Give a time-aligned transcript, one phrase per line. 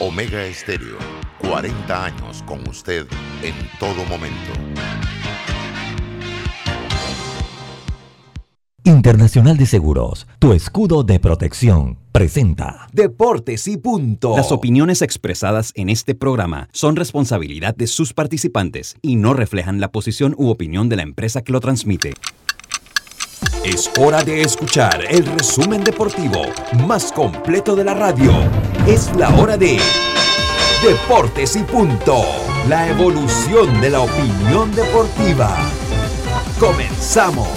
[0.00, 0.98] Omega Estéreo,
[1.38, 3.06] 40 años con usted
[3.44, 4.34] en todo momento.
[8.82, 14.36] Internacional de Seguros, tu escudo de protección, presenta Deportes y punto.
[14.36, 19.92] Las opiniones expresadas en este programa son responsabilidad de sus participantes y no reflejan la
[19.92, 22.14] posición u opinión de la empresa que lo transmite.
[23.64, 26.42] Es hora de escuchar el resumen deportivo
[26.84, 28.32] más completo de la radio.
[28.86, 29.78] Es la hora de
[30.86, 32.22] Deportes y punto.
[32.68, 35.56] La evolución de la opinión deportiva.
[36.60, 37.48] Comenzamos.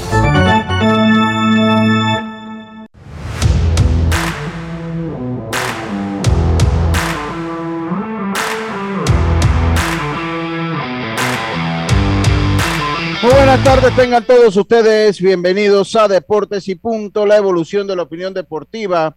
[13.21, 18.04] Muy buenas tardes, tengan todos ustedes bienvenidos a Deportes y Punto, la evolución de la
[18.04, 19.13] opinión deportiva.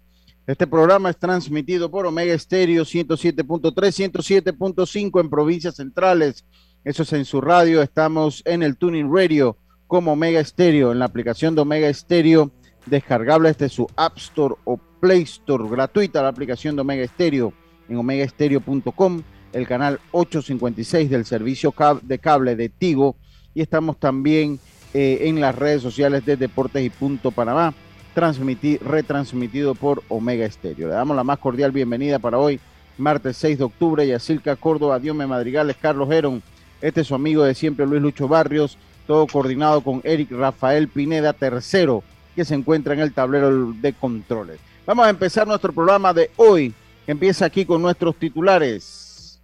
[0.47, 6.45] Este programa es transmitido por Omega Estéreo 107.3, 107.5 en provincias centrales.
[6.85, 7.83] Eso es en su radio.
[7.83, 12.51] Estamos en el Tuning Radio como Omega Estéreo, en la aplicación de Omega Estéreo,
[12.87, 17.53] descargable desde su App Store o Play Store, gratuita la aplicación de Omega Estéreo
[17.89, 23.17] en omegaestereo.com, el canal 856 del servicio de cable de Tigo
[23.53, 24.61] y estamos también
[24.95, 27.75] eh, en las redes sociales de Deportes y Punto Panamá,
[28.15, 30.89] retransmitido por Omega Estéreo.
[30.89, 32.61] Le damos la más cordial bienvenida para hoy,
[32.99, 36.43] martes 6 de octubre, Yacilca Córdoba, Diome Madrigales, Carlos Heron,
[36.81, 41.33] este es su amigo de siempre, Luis Lucho Barrios, todo coordinado con Eric Rafael Pineda,
[41.33, 42.03] tercero,
[42.35, 44.61] que se encuentra en el tablero de controles.
[44.87, 46.73] Vamos a empezar nuestro programa de hoy,
[47.05, 49.41] que empieza aquí con nuestros titulares.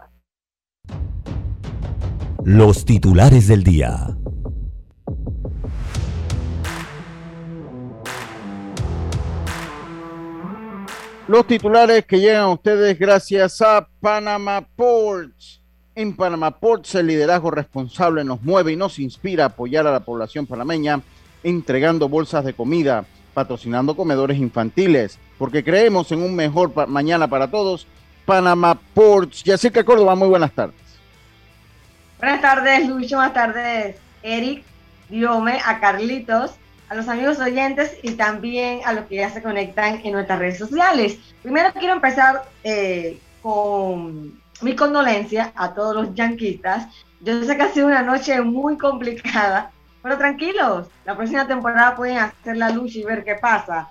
[2.45, 4.17] Los titulares del día.
[11.29, 15.61] Los titulares que llegan a ustedes gracias a Panama Ports.
[15.97, 20.05] En Panama Ports el liderazgo responsable nos mueve y nos inspira a apoyar a la
[20.05, 21.01] población panameña
[21.43, 27.89] entregando bolsas de comida, patrocinando comedores infantiles, porque creemos en un mejor mañana para todos.
[28.25, 29.43] Panama Ports.
[29.43, 30.77] Yacica Córdoba, muy buenas tardes.
[32.21, 33.17] Buenas tardes, Lucho.
[33.17, 34.63] Buenas tardes, Eric,
[35.09, 36.53] Diome, a Carlitos,
[36.89, 40.59] a los amigos oyentes y también a los que ya se conectan en nuestras redes
[40.59, 41.19] sociales.
[41.43, 46.89] Primero quiero empezar eh, con mi condolencia a todos los yanquistas.
[47.21, 49.71] Yo sé que ha sido una noche muy complicada,
[50.03, 53.91] pero tranquilos, la próxima temporada pueden hacer la lucha y ver qué pasa.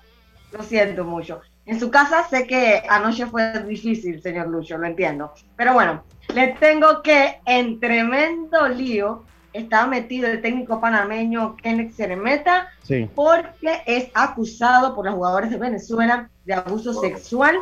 [0.51, 1.41] Lo siento mucho.
[1.65, 5.33] En su casa sé que anoche fue difícil, señor Lucho, lo entiendo.
[5.55, 6.03] Pero bueno,
[6.33, 9.23] le tengo que en tremendo lío
[9.55, 12.69] está metido el técnico panameño Kenneth Ceremeta
[13.13, 17.55] porque es acusado por los jugadores de Venezuela de abuso sexual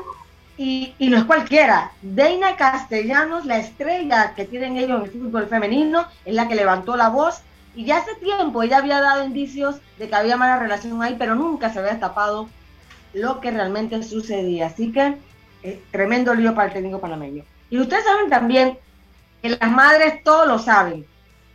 [0.57, 1.91] y, y, no es cualquiera.
[2.01, 6.95] Deina Castellanos, la estrella que tienen ellos en el fútbol femenino, es la que levantó
[6.95, 7.41] la voz
[7.75, 11.35] y ya hace tiempo ella había dado indicios de que había mala relación ahí, pero
[11.35, 12.49] nunca se había destapado
[13.13, 14.67] lo que realmente sucedía.
[14.67, 15.17] Así que
[15.63, 17.43] eh, tremendo lío para el técnico panameño.
[17.69, 18.77] Y ustedes saben también
[19.41, 21.05] que las madres todo lo saben,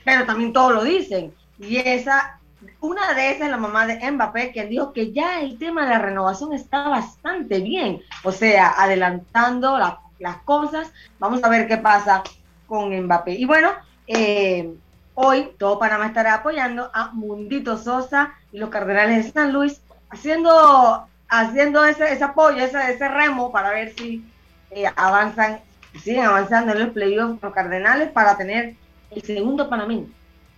[0.08, 1.34] pero también todo lo dicen.
[1.58, 2.40] Y esa,
[2.80, 5.90] una de esas es la mamá de Mbappé, que dijo que ya el tema de
[5.90, 8.00] la renovación está bastante bien.
[8.24, 10.90] O sea, adelantando las cosas.
[11.18, 12.22] Vamos a ver qué pasa
[12.66, 13.34] con Mbappé.
[13.34, 13.70] Y bueno,
[14.06, 14.72] eh,
[15.12, 21.06] hoy todo Panamá estará apoyando a Mundito Sosa y los Cardenales de San Luis, haciendo
[21.28, 24.24] haciendo ese, ese apoyo, ese, ese remo para ver si
[24.70, 25.60] eh, avanzan,
[26.02, 28.74] siguen avanzando en los playoffs los Cardenales para tener
[29.10, 30.06] el segundo panameño.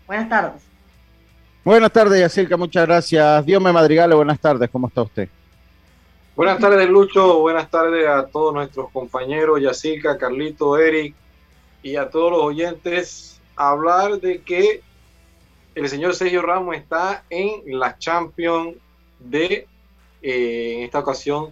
[0.07, 0.63] Buenas tardes.
[1.65, 3.45] Buenas tardes, Yacirca, muchas gracias.
[3.45, 5.29] Dios me madrigale, buenas tardes, ¿cómo está usted?
[6.35, 7.41] Buenas tardes, Lucho.
[7.41, 11.15] Buenas tardes a todos nuestros compañeros, Yacirca, Carlito, Eric
[11.83, 13.41] y a todos los oyentes.
[13.57, 14.81] Hablar de que
[15.75, 18.77] el señor Sergio Ramos está en la Champions
[19.19, 19.67] de
[20.23, 21.51] eh, en esta ocasión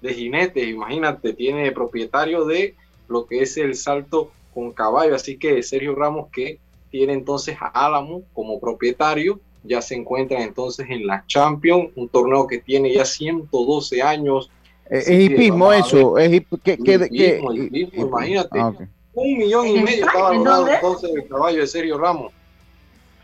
[0.00, 2.74] de jinete, imagínate, tiene propietario de
[3.08, 6.58] lo que es el salto con caballo, así que Sergio Ramos que
[6.90, 12.46] tiene entonces a Álamo como propietario, ya se encuentra entonces en la Champions, un torneo
[12.46, 14.50] que tiene ya 112 años.
[14.86, 16.78] Eh, es hipismo eso, es que,
[17.92, 18.58] imagínate,
[19.12, 22.32] un millón y medio estaba valorado entonces el caballo de Sergio Ramos.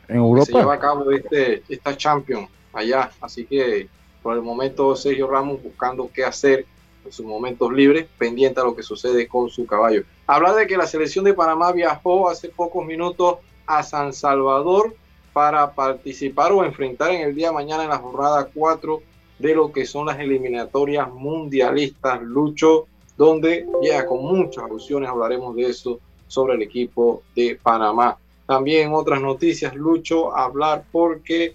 [0.08, 0.46] En Europa.
[0.46, 3.88] Se lleva a cabo este, esta Champions allá, así que
[4.26, 6.67] por el momento, Sergio Ramos buscando qué hacer
[7.05, 10.02] en sus momentos libres, pendiente a lo que sucede con su caballo.
[10.26, 14.94] Habla de que la selección de Panamá viajó hace pocos minutos a San Salvador
[15.32, 19.02] para participar o enfrentar en el día de mañana en la jornada 4
[19.38, 22.23] de lo que son las eliminatorias mundialistas.
[22.23, 22.87] Lucho,
[23.17, 28.19] donde ya con muchas alusiones hablaremos de eso sobre el equipo de Panamá.
[28.46, 31.55] También otras noticias, Lucho, hablar porque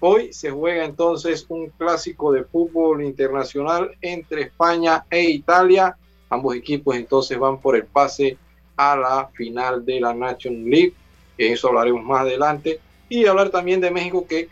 [0.00, 5.96] hoy se juega entonces un clásico de fútbol internacional entre España e Italia.
[6.32, 8.38] Ambos equipos entonces van por el pase
[8.74, 10.94] a la final de la National League.
[11.36, 12.80] De eso hablaremos más adelante.
[13.10, 14.48] Y hablar también de México que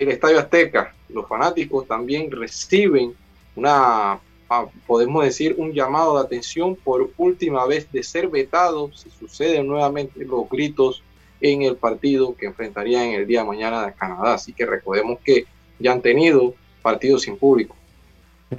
[0.00, 3.14] el Estadio Azteca, los fanáticos también reciben
[3.54, 4.18] una,
[4.50, 9.68] ah, podemos decir, un llamado de atención por última vez de ser vetado si suceden
[9.68, 11.04] nuevamente los gritos
[11.40, 14.34] en el partido que enfrentarían el día de mañana de Canadá.
[14.34, 15.46] Así que recordemos que
[15.78, 17.76] ya han tenido partidos sin público.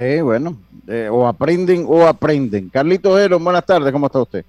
[0.00, 0.56] Eh, bueno,
[0.88, 2.68] eh, o aprenden o aprenden.
[2.68, 4.44] Carlito Ero, buenas tardes, ¿cómo está usted?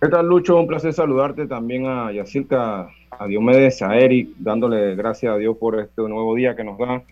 [0.00, 0.60] ¿Qué tal, Lucho?
[0.60, 5.80] Un placer saludarte también a Yacirca, a Diomedes, a Eric, dándole gracias a Dios por
[5.80, 7.02] este nuevo día que nos da.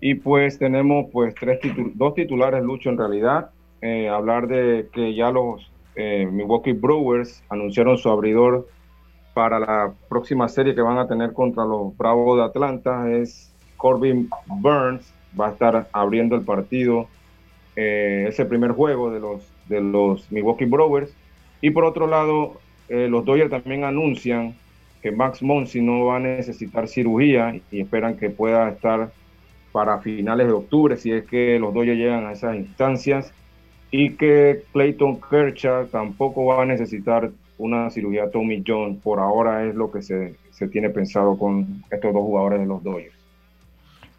[0.00, 1.60] Y pues tenemos pues tres
[1.94, 3.50] dos titulares, Lucho, en realidad.
[3.82, 8.66] Eh, hablar de que ya los eh, Milwaukee Brewers anunciaron su abridor
[9.34, 13.10] para la próxima serie que van a tener contra los Bravos de Atlanta.
[13.10, 17.08] Es Corbin Burns, va a estar abriendo el partido.
[17.76, 21.14] Eh, ese primer juego de los, de los Milwaukee Brewers
[21.60, 24.54] y por otro lado, eh, los Dodgers también anuncian
[25.02, 29.12] que Max Monsi no va a necesitar cirugía y esperan que pueda estar
[29.72, 33.32] para finales de octubre, si es que los Dodgers llegan a esas instancias,
[33.90, 38.98] y que Clayton Kershaw tampoco va a necesitar una cirugía Tommy John.
[39.00, 42.82] Por ahora es lo que se, se tiene pensado con estos dos jugadores de los
[42.82, 43.19] Dodgers.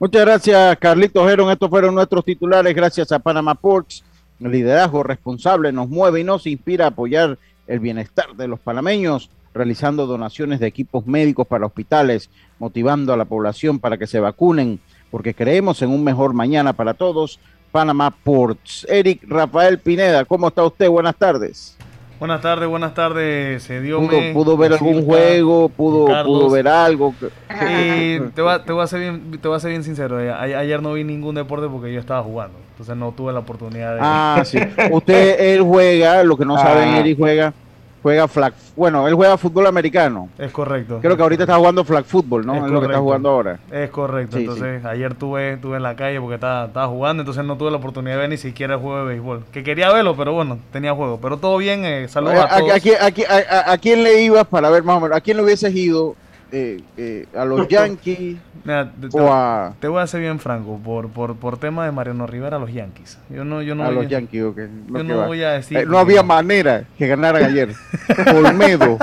[0.02, 1.52] Muchas gracias, Carlitos Heron.
[1.52, 2.76] Estos fueron nuestros titulares.
[2.76, 4.04] Gracias a Panama Ports
[4.42, 7.38] el liderazgo responsable nos mueve y nos inspira a apoyar
[7.68, 13.26] el bienestar de los panameños, realizando donaciones de equipos médicos para hospitales, motivando a la
[13.26, 14.80] población para que se vacunen,
[15.12, 17.40] porque creemos en un mejor mañana para todos.
[17.72, 18.86] Panamá Ports.
[18.90, 20.90] Eric Rafael Pineda, ¿cómo está usted?
[20.90, 21.78] Buenas tardes.
[22.22, 23.64] Buenas tardes, buenas tardes.
[23.64, 25.70] Se dio ¿Pudo, pudo ver algún juego?
[25.70, 27.16] ¿Pudo, pudo ver algo?
[27.50, 30.22] Y te voy, a, te, voy a ser bien, te voy a ser bien sincero.
[30.22, 32.60] Eh, ayer no vi ningún deporte porque yo estaba jugando.
[32.74, 34.02] Entonces no tuve la oportunidad de...
[34.04, 34.60] Ah, sí.
[34.92, 37.00] Usted, él juega, lo que no saben, ah.
[37.00, 37.56] Eric juega
[38.02, 40.30] juega flag, bueno, él juega fútbol americano.
[40.38, 41.00] Es correcto.
[41.02, 42.66] Creo que ahorita está jugando flag fútbol, ¿no?
[42.66, 43.60] Es, lo que está jugando ahora.
[43.72, 44.38] Es correcto.
[44.38, 47.78] entonces, ayer tuve, tuve en la calle porque estaba, estaba, jugando, entonces no tuve la
[47.78, 49.44] oportunidad de ver ni siquiera el juego de béisbol.
[49.52, 51.20] Que quería verlo, pero bueno, tenía juego.
[51.22, 52.72] Pero todo bien, eh, saludos a, todos.
[52.72, 55.18] A, quién le ibas para ver más o menos?
[55.18, 56.16] ¿A quién le hubieses ido?
[56.54, 59.74] Eh, eh, a los Yankees te, o a...
[59.80, 62.74] te, voy a ser bien franco por, por, por tema de Mariano Rivera a los
[62.74, 63.18] Yankees.
[63.30, 64.68] Yo no yo no a los Yankees okay.
[64.90, 67.74] yo no voy a decir no había manera que ganaran ayer.
[68.36, 68.98] Olmedo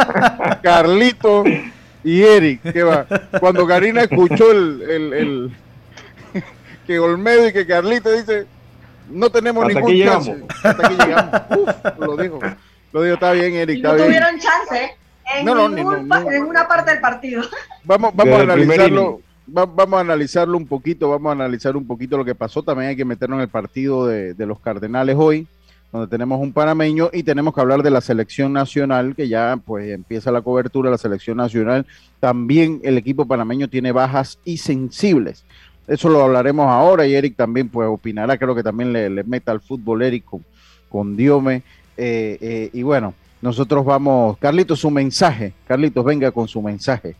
[0.63, 1.45] Carlito
[2.05, 3.07] y Eric ¿qué va?
[3.41, 5.53] cuando Karina escuchó el, el, el
[6.87, 8.47] que Olmedo y que Carlito dice
[9.09, 11.43] no tenemos Hasta ningún chance Hasta aquí llegamos.
[11.57, 12.41] Uf, lo dijo
[12.93, 14.98] lo dijo está bien Eric y no tuvieron chance
[15.37, 17.43] en, no, ninguna parte del partido.
[17.85, 19.21] Vamos, vamos a analizarlo.
[19.47, 22.63] vamos a analizarlo un poquito, vamos a analizar un poquito lo que pasó.
[22.63, 25.47] También hay que meternos en el partido de, de los Cardenales hoy,
[25.91, 29.89] donde tenemos un panameño y tenemos que hablar de la selección nacional, que ya pues
[29.91, 31.87] empieza la cobertura la selección nacional.
[32.21, 35.45] También el equipo panameño tiene bajas y sensibles.
[35.89, 39.53] Eso lo hablaremos ahora y Eric también pues opinará, creo que también le, le meta
[39.53, 40.25] al fútbol Eric
[40.91, 41.63] con, Diome.
[41.97, 45.53] Eh, eh, y bueno, nosotros vamos, Carlitos, su mensaje.
[45.67, 47.15] Carlitos, venga con su mensaje.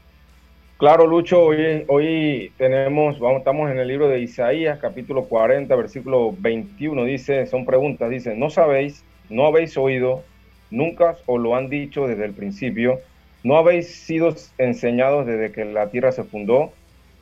[0.79, 6.33] Claro, Lucho, hoy, hoy tenemos, vamos, estamos en el libro de Isaías, capítulo 40, versículo
[6.39, 10.23] 21, dice, son preguntas, dice, no sabéis, no habéis oído,
[10.71, 13.01] nunca os lo han dicho desde el principio,
[13.43, 16.71] no habéis sido enseñados desde que la tierra se fundó,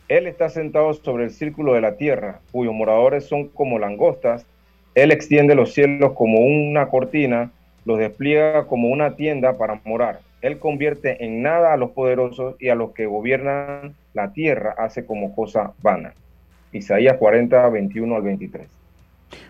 [0.08, 4.44] Él está sentado sobre el círculo de la tierra, cuyos moradores son como langostas,
[4.94, 7.52] Él extiende los cielos como una cortina,
[7.86, 10.20] los despliega como una tienda para morar.
[10.42, 15.06] Él convierte en nada a los poderosos y a los que gobiernan la tierra hace
[15.06, 16.12] como cosa vana.
[16.72, 18.66] Isaías 40, 21 al 23.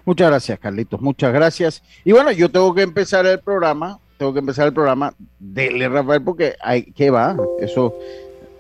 [0.05, 1.01] Muchas gracias, Carlitos.
[1.01, 1.83] Muchas gracias.
[2.05, 3.99] Y bueno, yo tengo que empezar el programa.
[4.19, 5.13] Tengo que empezar el programa.
[5.39, 7.37] Dele, Rafael, porque hay que va.
[7.61, 7.95] Eso,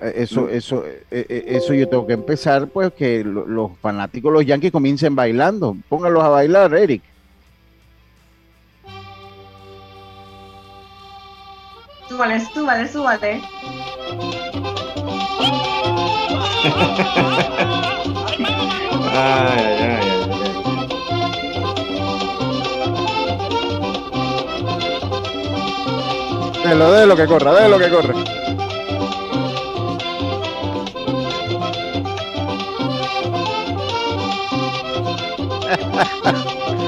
[0.00, 4.72] eso, eso, eh, eh, eso yo tengo que empezar, pues que los fanáticos, los Yankees
[4.72, 5.76] comiencen bailando.
[5.88, 7.02] Póngalos a bailar, Eric.
[12.08, 13.42] Súbale, súbale, súbale.
[19.12, 20.00] ay, ay,
[26.64, 28.14] ay, délo que corra, délo que corre.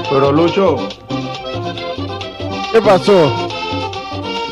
[0.09, 0.77] Pero Lucho.
[2.71, 3.48] ¿Qué pasó?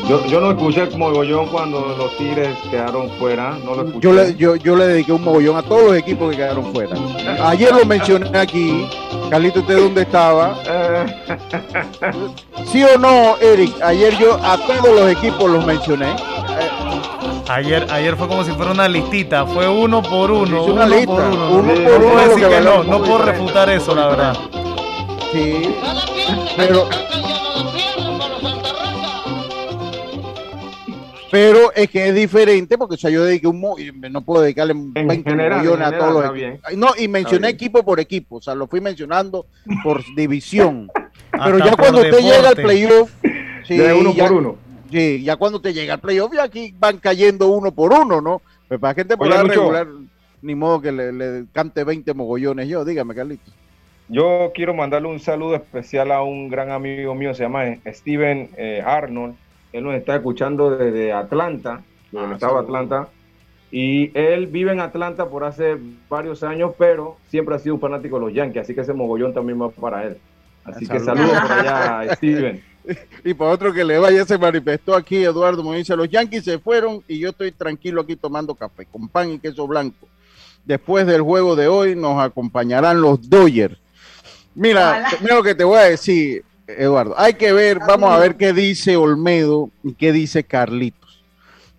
[0.08, 3.58] Yo, yo no escuché el mogollón cuando los Tigres quedaron fuera.
[3.62, 4.00] No lo escuché.
[4.00, 6.96] Yo le, yo, yo le dediqué un mogollón a todos los equipos que quedaron fuera.
[7.44, 8.88] Ayer lo mencioné aquí.
[9.28, 10.56] Carlito, ¿usted dónde estaba?
[10.66, 11.06] Eh,
[12.72, 13.74] ¿Sí o no, Eric?
[13.82, 16.16] Ayer yo a todos los equipos los mencioné.
[17.50, 20.62] Ayer, ayer fue como si fuera una listita, fue uno por uno.
[20.62, 21.50] Hice una uno lista, por uno.
[21.50, 23.94] uno Sí, por no uno puedo lo decir que que no, no puedo refutar eso,
[23.94, 24.36] la verdad.
[25.32, 25.74] Sí.
[26.56, 26.88] Pero,
[31.30, 33.60] pero es que es diferente porque o sea, yo dediqué un
[34.10, 36.76] no puedo dedicarle 20 general, millones a todos los equipos.
[36.76, 39.46] No, y mencioné equipo por equipo, o sea, lo fui mencionando
[39.82, 40.90] por división.
[41.30, 43.10] Pero Hasta ya cuando usted llega al playoff,
[43.66, 44.56] sí, de uno ya, por uno.
[44.90, 48.40] sí, ya cuando te llega al playoff, ya aquí van cayendo uno por uno, ¿no?
[48.66, 49.60] Pues para que temporada Lucho.
[49.60, 49.86] regular,
[50.42, 53.54] ni modo que le, le cante 20 mogollones yo, dígame, Carlitos.
[54.08, 58.82] Yo quiero mandarle un saludo especial a un gran amigo mío, se llama Steven eh,
[58.84, 59.34] Arnold.
[59.72, 61.82] Él nos está escuchando desde Atlanta,
[62.12, 62.62] el Ah, saludos.
[62.64, 63.08] Atlanta.
[63.70, 65.76] Y él vive en Atlanta por hace
[66.08, 69.34] varios años, pero siempre ha sido un fanático de los Yankees, así que ese mogollón
[69.34, 70.16] también va para él.
[70.64, 71.38] Así que Saludos.
[71.40, 72.62] por allá, Steven.
[73.22, 76.58] Y para otro que le vaya, se manifestó aquí Eduardo me dice, los Yankees se
[76.58, 80.08] fueron y yo estoy tranquilo aquí tomando café con pan y queso blanco.
[80.64, 83.76] Después del juego de hoy nos acompañarán los Dodgers.
[84.54, 87.14] Mira, mira lo que te voy a decir, Eduardo.
[87.18, 91.22] Hay que ver, vamos a ver qué dice Olmedo y qué dice Carlitos.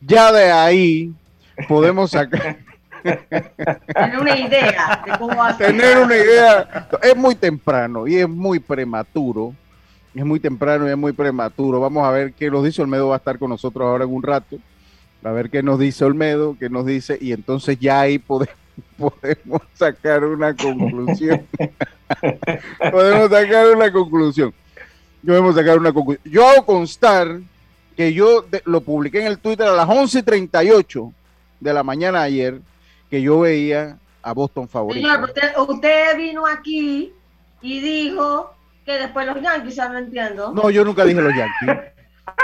[0.02, 1.14] Ya de ahí
[1.68, 2.58] podemos sacar,
[3.04, 5.68] Tener una idea de cómo va a ser.
[5.68, 6.90] tener una idea.
[7.02, 9.54] Es muy temprano y es muy prematuro.
[10.14, 11.80] Es muy temprano y es muy prematuro.
[11.80, 13.10] Vamos a ver qué nos dice Olmedo.
[13.10, 14.58] Va a estar con nosotros ahora en un rato.
[15.24, 17.18] A ver qué nos dice Olmedo, qué nos dice.
[17.22, 18.56] Y entonces ya ahí podemos,
[18.98, 21.46] podemos sacar una conclusión.
[22.92, 24.54] podemos sacar una conclusión.
[25.26, 26.32] Podemos sacar una conclusión.
[26.34, 27.40] Yo hago constar
[27.98, 31.12] que yo de- lo publiqué en el Twitter a las 11.38
[31.60, 32.60] de la mañana ayer,
[33.10, 35.06] que yo veía a Boston favorito.
[35.08, 37.12] Señor, usted, usted vino aquí
[37.62, 38.54] y dijo
[38.86, 40.52] que después los Yankees, ya no entiendo.
[40.54, 41.92] No, yo nunca dije los Yankees.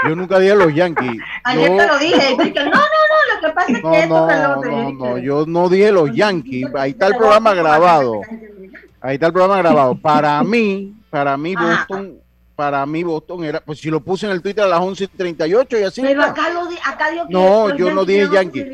[0.06, 1.22] Yo nunca dije los Yankees.
[1.44, 2.36] Ayer Yo- te lo dije.
[2.38, 4.92] dices, no, no, no, lo que pasa es No, que esto no, que no, no,
[4.92, 6.66] yo dije, yo no dije los Yankees.
[6.74, 8.20] Ahí está el programa grabado.
[9.00, 9.94] Ahí está el programa grabado.
[9.96, 11.54] Para mí, para mí.
[11.54, 12.16] Boston,
[12.56, 15.84] para mí Boston era, pues si lo puse en el Twitter a las 11.38 y
[15.84, 16.00] así.
[16.00, 16.32] Pero está.
[16.32, 18.64] acá, lo di, acá No, yo no dije Yankee.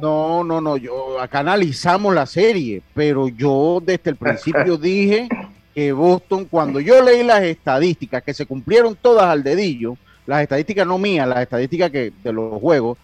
[0.00, 5.28] No, no, no, yo acá analizamos la serie, pero yo desde el principio dije
[5.74, 10.86] que Boston, cuando yo leí las estadísticas, que se cumplieron todas al dedillo, las estadísticas
[10.86, 12.96] no mías, las estadísticas que de los juegos,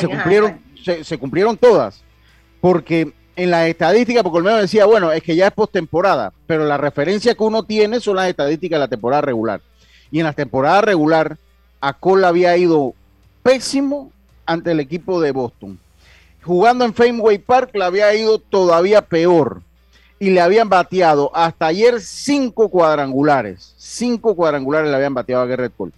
[0.00, 2.02] se cumplieron, se, se cumplieron todas.
[2.60, 6.76] Porque en las estadísticas, porque Olmedo decía, bueno, es que ya es postemporada, pero la
[6.76, 9.60] referencia que uno tiene son las estadísticas de la temporada regular.
[10.16, 11.36] Y en la temporada regular,
[11.78, 12.94] a Cole había ido
[13.42, 14.10] pésimo
[14.46, 15.78] ante el equipo de Boston.
[16.42, 19.60] Jugando en Fenway Park le había ido todavía peor.
[20.18, 23.74] Y le habían bateado hasta ayer cinco cuadrangulares.
[23.76, 25.92] Cinco cuadrangulares le habían bateado a Garrett Cole.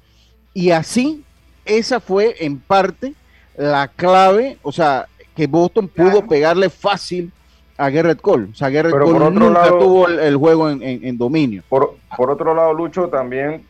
[0.52, 1.22] Y así,
[1.64, 3.14] esa fue en parte
[3.56, 5.06] la clave, o sea,
[5.36, 6.26] que Boston pudo Claro.
[6.26, 7.30] pegarle fácil
[7.76, 8.48] a Garrett Cole.
[8.50, 11.62] O sea, Garrett Pero Cole nunca lado- tuvo el, el juego en, en- en dominio.
[11.68, 13.64] Por, por otro lado, Lucho, también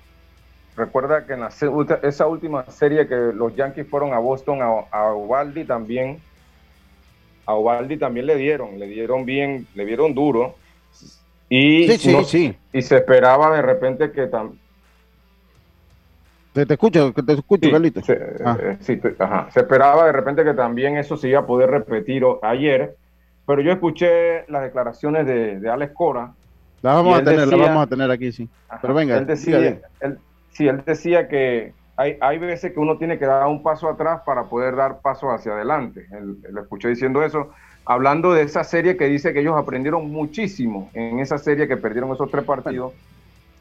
[0.78, 1.50] recuerda que en la
[2.02, 6.18] esa última serie que los Yankees fueron a Boston, a, a Ovaldi también,
[7.44, 10.54] a Ovaldi también le dieron, le dieron bien, le dieron duro.
[11.50, 12.56] Y, Sí, sí, no- sí.
[12.72, 14.58] y se esperaba de repente que también...
[16.52, 18.04] Te, escucho, que te escucho, Carlitos.
[18.04, 18.56] se, Ah.
[18.60, 19.48] eh, sí, ajá.
[19.52, 22.96] Se esperaba de repente que también eso se iba a poder repetir ayer,
[23.46, 26.32] pero yo escuché las declaraciones de, de Alex Cora,
[26.82, 28.48] La vamos a tener, la decía- vamos a tener aquí, sí.
[28.68, 28.80] Ajá.
[28.82, 29.58] Pero venga, él decía,
[30.00, 30.18] él-
[30.52, 34.22] sí, él decía que hay, hay veces que uno tiene que dar un paso atrás
[34.24, 36.06] para poder dar paso hacia adelante.
[36.50, 37.50] Lo escuché diciendo eso,
[37.84, 42.12] hablando de esa serie que dice que ellos aprendieron muchísimo en esa serie que perdieron
[42.12, 42.92] esos tres partidos.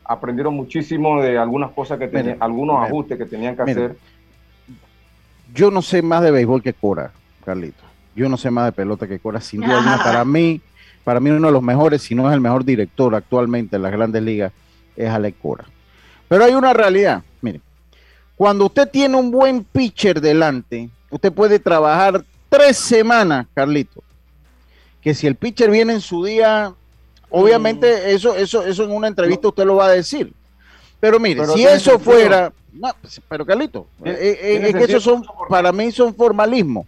[0.04, 3.86] Aprendieron muchísimo de algunas cosas que tenían, Mira, algunos mira, ajustes que tenían que mira.
[3.86, 3.98] hacer.
[5.54, 7.12] Yo no sé más de béisbol que Cora,
[7.44, 7.84] Carlito.
[8.16, 9.98] Yo no sé más de pelota que Cora, sin duda alguna.
[10.04, 10.62] Para mí,
[11.04, 13.92] para mí uno de los mejores, si no es el mejor director actualmente en las
[13.92, 14.52] grandes ligas,
[14.96, 15.66] es Alex Cora.
[16.28, 17.62] Pero hay una realidad, mire,
[18.36, 24.04] cuando usted tiene un buen pitcher delante, usted puede trabajar tres semanas, Carlito.
[25.02, 26.74] Que si el pitcher viene en su día,
[27.30, 30.34] obviamente eso, eso, eso en una entrevista usted lo va a decir.
[31.00, 32.00] Pero mire, Pero si eso sentido.
[32.00, 36.86] fuera, no, pues, pero Carlito, eh, eh, es que esos son, para mí son formalismo.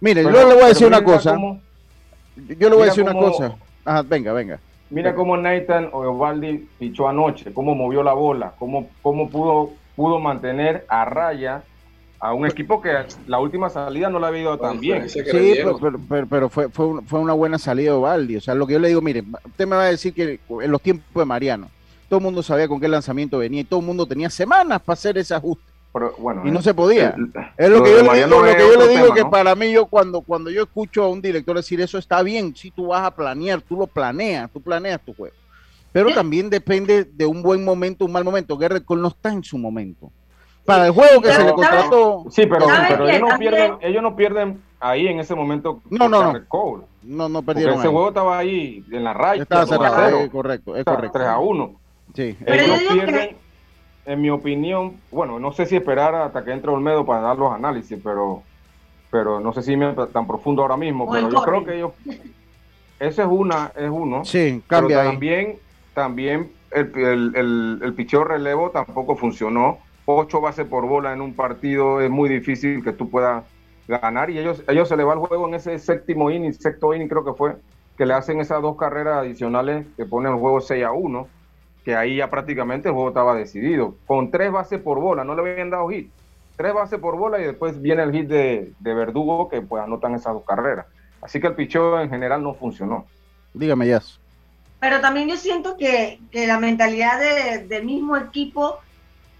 [0.00, 3.12] Mire, Pero- yo le voy a decir una cosa, yo le voy a decir una
[3.12, 3.54] cosa.
[3.84, 4.58] Ajá, venga, venga.
[4.90, 10.84] Mira cómo Nathan Ovaldi pichó anoche, cómo movió la bola, cómo, cómo pudo, pudo mantener
[10.88, 11.62] a raya
[12.20, 12.92] a un equipo que
[13.26, 15.08] la última salida no la ha habido tan bien.
[15.08, 18.36] Sí, pero, pero, fue, fue, fue, una buena salida de Ovaldi.
[18.36, 20.70] O sea, lo que yo le digo, mire, usted me va a decir que en
[20.70, 21.70] los tiempos de Mariano,
[22.10, 24.94] todo el mundo sabía con qué lanzamiento venía y todo el mundo tenía semanas para
[24.94, 25.69] hacer ese ajuste.
[26.18, 27.14] Bueno, y no se podía.
[27.56, 29.86] es lo que yo le digo, lo que yo le digo que para mí yo
[29.86, 33.10] cuando, cuando yo escucho a un director decir eso está bien, si tú vas a
[33.10, 35.34] planear, tú lo planeas, tú planeas tu juego.
[35.92, 38.56] Pero también depende de un buen momento, un mal momento.
[38.56, 40.12] Guerrero no está en su momento
[40.64, 42.24] para el juego que se le contrató.
[42.30, 42.66] Sí, pero,
[43.08, 45.82] ellos, no pierden, ellos no pierden ahí en ese momento.
[45.90, 46.84] No, no, no.
[47.02, 47.78] No, no perdieron.
[47.78, 49.42] ese juego estaba ahí en la raya.
[49.42, 51.18] Estaba cerrado, es correcto, es correcto.
[51.18, 51.74] 3 a 1.
[52.14, 52.36] Sí.
[52.44, 53.36] Ellos pierden,
[54.10, 57.52] en mi opinión, bueno, no sé si esperar hasta que entre Olmedo para dar los
[57.52, 58.42] análisis, pero
[59.08, 61.92] pero no sé si me tan profundo ahora mismo, pero yo creo que ellos
[62.98, 64.24] ese es una es uno.
[64.24, 65.56] Sí, cambia pero también
[65.94, 69.78] también el, el, el, el picheo relevo tampoco funcionó.
[70.06, 73.44] Ocho bases por bola en un partido es muy difícil que tú puedas
[73.86, 77.08] ganar y ellos, ellos se le va el juego en ese séptimo inning, sexto inning
[77.08, 77.56] creo que fue,
[77.96, 81.28] que le hacen esas dos carreras adicionales que ponen el juego 6 a 1,
[81.84, 85.52] que ahí ya prácticamente el juego estaba decidido, con tres bases por bola, no le
[85.52, 86.10] habían dado hit,
[86.56, 90.34] tres bases por bola y después viene el hit de, Verdugo que pues anotan esas
[90.34, 90.86] dos carreras.
[91.22, 93.06] Así que el picheo en general no funcionó.
[93.54, 94.02] Dígame, ya.
[94.78, 97.18] Pero también yo siento que, la mentalidad
[97.66, 98.78] del mismo equipo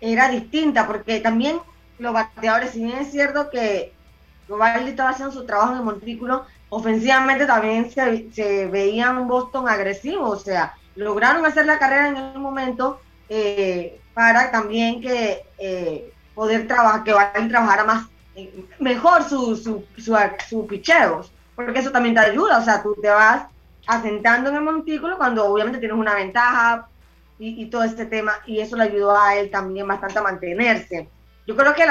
[0.01, 1.59] era distinta, porque también
[1.99, 3.93] los bateadores, si bien es cierto que
[4.49, 10.41] Govaldi estaba haciendo su trabajo en el montículo, ofensivamente también se, se veían Boston agresivos,
[10.41, 16.67] o sea, lograron hacer la carrera en el momento eh, para también que eh, poder
[16.67, 20.17] trabajar, que Govaldi trabajara más, eh, mejor sus su, su,
[20.49, 23.45] su picheos, porque eso también te ayuda, o sea, tú te vas
[23.87, 26.89] asentando en el montículo cuando obviamente tienes una ventaja
[27.39, 31.09] y, todo este tema, y eso le ayudó a él también bastante a mantenerse.
[31.47, 31.85] Yo creo que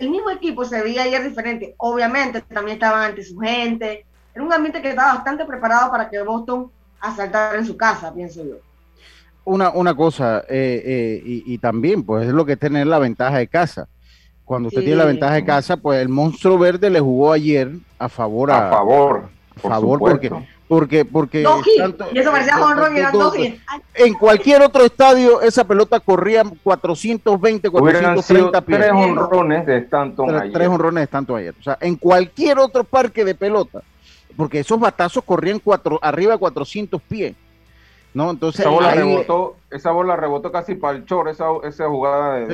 [0.00, 1.76] el mismo equipo se veía ayer diferente.
[1.78, 4.04] Obviamente, también estaban ante su gente.
[4.34, 8.44] Era un ambiente que estaba bastante preparado para que Boston asaltara en su casa, pienso
[8.44, 8.56] yo.
[9.44, 13.38] Una, una cosa, eh, eh, y, también, pues es lo que es tener la ventaja
[13.38, 13.86] de casa.
[14.44, 18.08] Cuando usted tiene la ventaja de casa, pues el monstruo verde le jugó ayer a
[18.08, 18.50] favor.
[18.50, 19.28] A, a favor.
[19.56, 20.30] A favor, porque
[20.68, 21.42] porque porque
[22.12, 22.56] y eso parecía
[23.94, 30.52] en cualquier otro estadio esa pelota corría 420 430 pies tres honrones de tres, ayer.
[30.52, 33.82] tres honrones de Stanton ayer o sea en cualquier otro parque de pelota
[34.36, 37.34] porque esos batazos corrían cuatro arriba de 400 pies
[38.16, 38.30] ¿no?
[38.30, 42.46] Entonces, esa bola, rebotó, esa bola rebotó casi para el chor, esa, esa jugada de,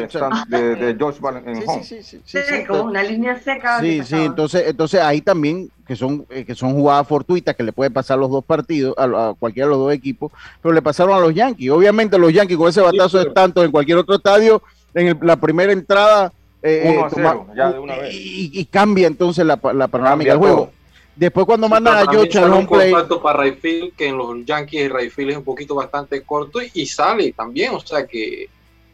[0.49, 1.85] de, de, Josh en sí, home.
[1.85, 3.79] Sí, sí, sí, sí, como una línea seca.
[3.79, 7.73] Sí, sí, entonces, entonces ahí también, que son, eh, que son jugadas fortuitas que le
[7.73, 11.15] puede pasar a los dos partidos, a, cualquiera de los dos equipos, pero le pasaron
[11.15, 11.71] a los Yankees.
[11.71, 14.65] Obviamente los Yankees con ese batazo de tanto en cualquier otro estadio,
[14.95, 18.13] en la primera entrada, eh, a 0, ya de una vez.
[18.13, 20.73] Y, cambia entonces la, la panorámica del juego.
[21.15, 22.93] Después cuando mandan a George al home play.
[23.23, 27.75] para Rayfield, que en los Yankees Rayfield es un poquito bastante corto y, sale también,
[27.75, 28.49] o sea que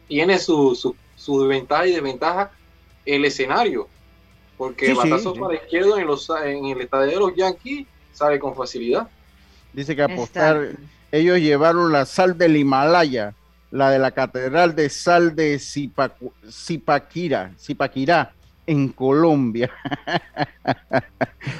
[0.07, 2.51] tiene su, su, su ventaja y desventaja
[3.05, 3.87] el escenario.
[4.57, 8.53] Porque el batazo para izquierdo en, los, en el estadio de los Yankees sale con
[8.53, 9.07] facilidad.
[9.71, 10.71] Dice que apostar,
[11.11, 13.33] ellos llevaron la sal del Himalaya,
[13.71, 15.57] la de la catedral de sal de
[16.49, 18.33] Zipaquira, Zipaquirá
[18.69, 19.71] en Colombia.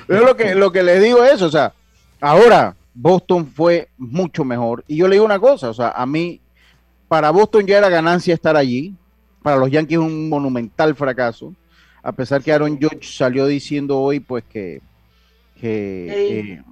[0.08, 1.74] Yo lo que, lo que les digo es, o sea,
[2.22, 4.84] ahora Boston fue mucho mejor.
[4.88, 6.40] Y yo le digo una cosa, o sea, a mí,
[7.08, 8.94] para Boston ya era ganancia estar allí,
[9.42, 11.54] para los Yankees un monumental fracaso,
[12.04, 14.82] a pesar que Aaron George salió diciendo hoy, pues, que,
[15.60, 16.64] que, eh,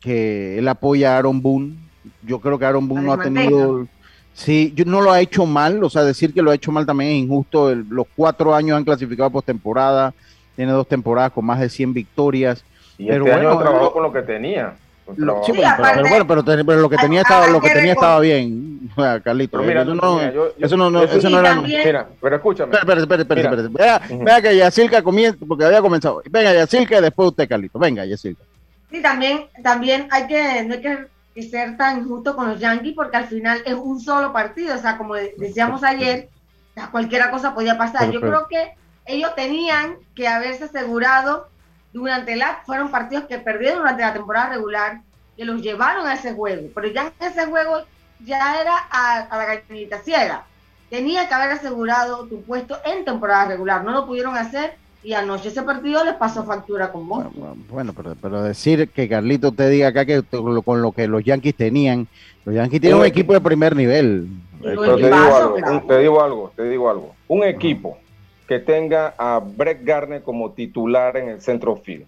[0.00, 1.74] que él apoya a Aaron Boone.
[2.22, 3.86] Yo creo que Aaron Boone no ha tenido
[4.34, 6.84] Sí, yo no lo ha hecho mal, o sea, decir que lo ha hecho mal
[6.84, 7.72] también es injusto.
[7.74, 10.12] los cuatro años han clasificado postemporada,
[10.56, 12.64] tiene dos temporadas con más de 100 victorias.
[12.98, 14.74] Y pero este bueno, trabajó con lo que tenía.
[15.06, 18.90] sí, pero, bueno, pero, lo que tenía estaba, lo que tenía estaba bien,
[19.22, 19.58] Carlito.
[19.62, 21.54] mira, eso no, eso no, eso no era.
[21.54, 22.74] Mira, pero escúchame.
[22.74, 23.68] Espera, espera, espera, espera.
[23.68, 26.22] Vea, vea, que Yacilca comienza, porque había comenzado.
[26.28, 27.78] Venga, Yacilca y después usted, Carlito.
[27.78, 28.42] Venga, Yacilca.
[28.90, 32.94] Sí, también, también hay que, no hay que y ser tan injusto con los Yankees
[32.94, 34.74] porque al final es un solo partido.
[34.74, 36.28] O sea, como decíamos ayer,
[36.90, 38.10] cualquier cosa podía pasar.
[38.10, 38.74] Yo creo que
[39.06, 41.48] ellos tenían que haberse asegurado
[41.92, 45.00] durante la, fueron partidos que perdieron durante la temporada regular,
[45.36, 46.68] que los llevaron a ese juego.
[46.74, 47.84] Pero ya en ese juego
[48.20, 50.44] ya era a, la gallinita ciega.
[50.90, 53.84] Tenía que haber asegurado tu puesto en temporada regular.
[53.84, 57.26] No lo pudieron hacer y anoche ese partido les pasó factura con vos.
[57.68, 61.54] Bueno, pero, pero, decir que Carlito te diga acá que con lo que los Yankees
[61.54, 62.08] tenían,
[62.44, 64.28] los Yankees tienen un equipo de primer nivel.
[64.62, 67.14] te, digo algo, te digo algo, te digo algo.
[67.28, 67.98] Un equipo
[68.48, 72.06] que tenga a Brett Garner como titular en el centro field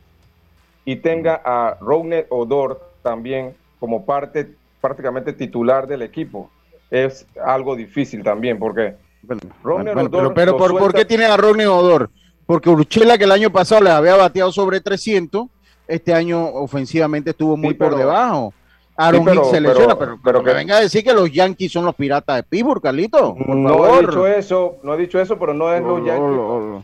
[0.85, 6.51] y tenga a Ronald Odor también como parte prácticamente titular del equipo
[6.91, 8.95] es algo difícil también porque
[9.27, 12.11] pero, pero ¿por, qué tiene a Ronald Odor?
[12.47, 15.49] Porque Urchela que el año pasado le había bateado sobre 300,
[15.89, 18.55] este año ofensivamente estuvo muy por debajo.
[18.97, 21.95] Aaron Hicks se lesiona, pero, pero, que venga a decir que los Yankees son los
[21.95, 23.37] piratas de Pittsburgh, Carlito.
[23.47, 26.83] no he dicho eso, no he dicho eso, pero no es los Yankees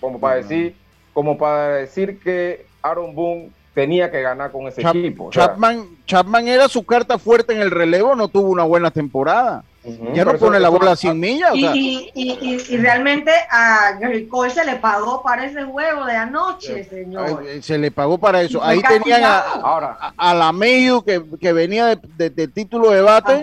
[0.00, 0.76] como para decir,
[1.12, 5.30] como para decir que Aaron Boone tenía que ganar con ese equipo.
[5.30, 9.64] Chapman, Chapman era su carta fuerte en el relevo, no tuvo una buena temporada
[10.14, 11.52] ya no pone la bola sin millas.
[11.54, 17.44] Y, y, realmente a Gary Cole se le pagó para ese juego de anoche, señor.
[17.62, 18.62] Se le pagó para eso.
[18.62, 23.42] Ahí tenían a, ahora, a, la Meyu que, que, venía de, de, título de bate.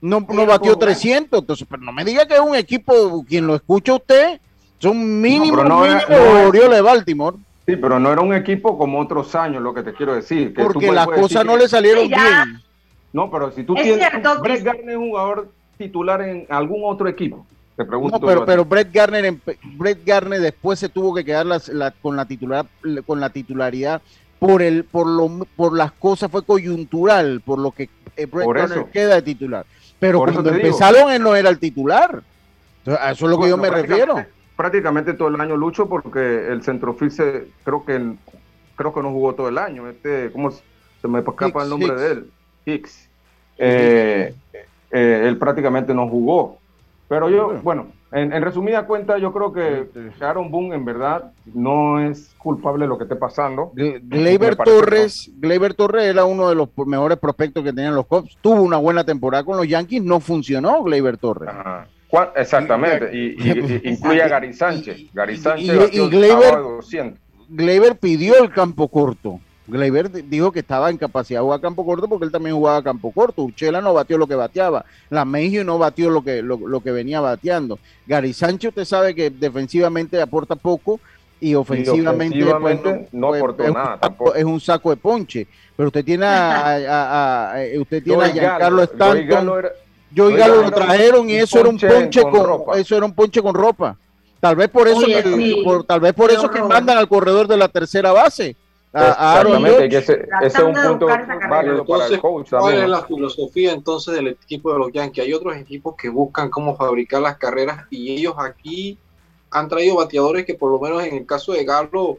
[0.00, 1.40] No, no batió 300.
[1.40, 4.40] Entonces, pero no me diga que es un equipo, quien lo escucha usted,
[4.78, 7.36] son mínimo, no, mínimo de Baltimore.
[7.66, 10.54] Sí, pero no era un equipo como otros años, lo que te quiero decir.
[10.54, 12.62] Porque las cosas no le salieron bien.
[13.12, 14.10] No, pero si tú tienes.
[14.40, 17.46] Brett Garner es un jugador titular en algún otro equipo?
[17.76, 18.18] Te pregunto.
[18.18, 19.36] No, pero, pero Brett Garner,
[19.76, 21.46] Brett Garner después se tuvo que quedar
[22.02, 22.66] con la titular,
[23.06, 24.02] con la titularidad
[24.38, 28.84] por el, por lo, por las cosas fue coyuntural, por lo que eh, Brett Garner
[28.92, 29.64] queda de titular.
[29.98, 32.22] Pero cuando empezaron él no era el titular.
[32.86, 34.24] a eso es lo que yo me refiero.
[34.56, 38.14] Prácticamente todo el año lucho porque el centrofil se, creo que
[38.74, 39.88] creo que no jugó todo el año.
[39.88, 42.30] Este, ¿cómo se me escapa el nombre de él?
[42.64, 43.08] Hicks.
[43.58, 44.34] Eh,
[44.90, 46.58] eh, él prácticamente no jugó.
[47.08, 49.88] Pero yo, bueno, en, resumida cuenta, yo creo que
[50.20, 53.72] Aaron Boone en verdad no es culpable de lo que esté pasando.
[53.74, 58.36] Gleyber Torres, Gleyber Torres era uno de los mejores prospectos que tenían los Cubs.
[58.42, 61.50] Tuvo una buena temporada con los Yankees, no funcionó Gleyber Torres.
[62.36, 65.12] Exactamente, y, incluye a Gary Sánchez.
[65.12, 66.08] Gary Sánchez y,
[67.50, 69.40] Gleyber pidió el campo corto.
[69.68, 73.12] Gleyber dijo que estaba en capacidad de jugar campo corto porque él también jugaba campo
[73.12, 73.42] corto.
[73.42, 74.84] Uchela no batió lo que bateaba.
[75.10, 77.78] La Mejio no batió lo que, lo, que venía bateando.
[78.06, 80.98] Gary Sánchez, usted sabe que defensivamente aporta poco
[81.40, 82.80] y ofensivamente, pues,
[83.12, 83.98] no, pues, aportó nada.
[84.00, 84.34] tampoco.
[84.34, 85.46] es un saco de ponche.
[85.76, 89.62] Pero usted tiene a, usted tiene a Giancarlo Stanton.
[90.10, 93.54] Yo Galo lo trajeron y eso era un ponche con, eso era un ponche con
[93.54, 93.96] ropa.
[94.40, 95.02] Tal vez por eso,
[95.86, 98.56] tal vez por eso que mandan al corredor de la tercera base
[99.00, 104.28] Exactamente, ese, es un punto válido para el coach ¿Cuál es la filosofía entonces del
[104.28, 105.24] equipo de los Yankees?
[105.24, 108.98] Hay otros equipos que buscan cómo fabricar las carreras y ellos aquí
[109.50, 112.18] han traído bateadores que por lo menos en el caso de Galo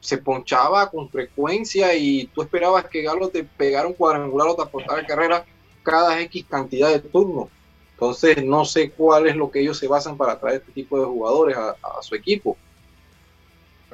[0.00, 4.62] se ponchaba con frecuencia y tú esperabas que Galo te pegara un cuadrangular o te
[4.62, 5.44] aportara carrera
[5.82, 7.48] cada X cantidad de turnos.
[7.92, 11.06] Entonces no sé cuál es lo que ellos se basan para traer este tipo de
[11.06, 12.56] jugadores a, a su equipo.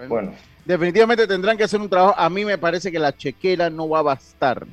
[0.09, 0.33] Bueno
[0.65, 2.15] definitivamente tendrán que hacer un trabajo.
[2.17, 4.67] A mí me parece que la chequera no va a bastar,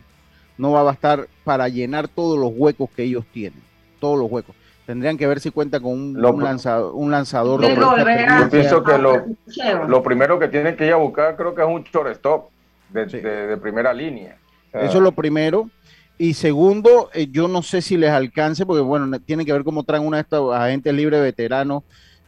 [0.58, 3.62] no va a bastar para llenar todos los huecos que ellos tienen,
[4.00, 4.56] todos los huecos.
[4.86, 6.94] Tendrían que ver si cuenta con un, lanzador.
[6.96, 11.62] Un lanzador yo pienso que lo, primero que tienen que ir a buscar creo que
[11.62, 12.50] es un shortstop
[12.90, 14.38] de, de, primera línea.
[14.74, 15.70] Eso es lo primero.
[16.18, 19.84] Y segundo, eh, yo no sé si les alcance, porque bueno, tiene que ver cómo
[19.84, 21.84] traen una de estos agentes libres veteranos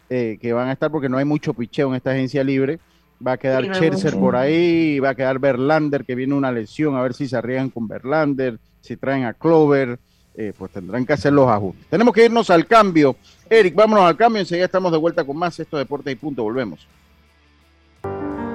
[0.09, 2.79] eh, que van a estar, porque no hay mucho picheo en esta agencia libre
[3.25, 7.01] Va a quedar Cherser por ahí, va a quedar Verlander, que viene una lesión, a
[7.01, 9.97] ver si se arriesgan con Verlander, si traen a Clover,
[10.35, 11.85] eh, pues tendrán que hacer los ajustes.
[11.89, 13.15] Tenemos que irnos al cambio.
[13.49, 16.87] Eric, vámonos al cambio, enseguida estamos de vuelta con más Esto Deportes y Punto, volvemos.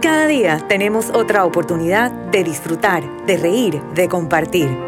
[0.02, 4.87] Cada día tenemos otra oportunidad de disfrutar, de reír, de compartir.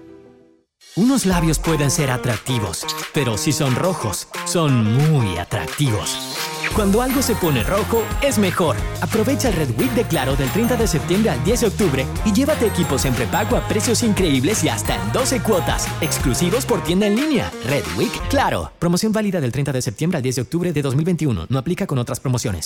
[0.97, 6.17] Unos labios pueden ser atractivos, pero si son rojos, son muy atractivos.
[6.75, 8.75] Cuando algo se pone rojo, es mejor.
[8.99, 12.33] Aprovecha el Red Week de Claro del 30 de septiembre al 10 de octubre y
[12.33, 17.07] llévate equipos en prepago a precios increíbles y hasta en 12 cuotas, exclusivos por tienda
[17.07, 17.49] en línea.
[17.65, 18.73] Red Week Claro.
[18.77, 21.45] Promoción válida del 30 de septiembre al 10 de octubre de 2021.
[21.47, 22.65] No aplica con otras promociones.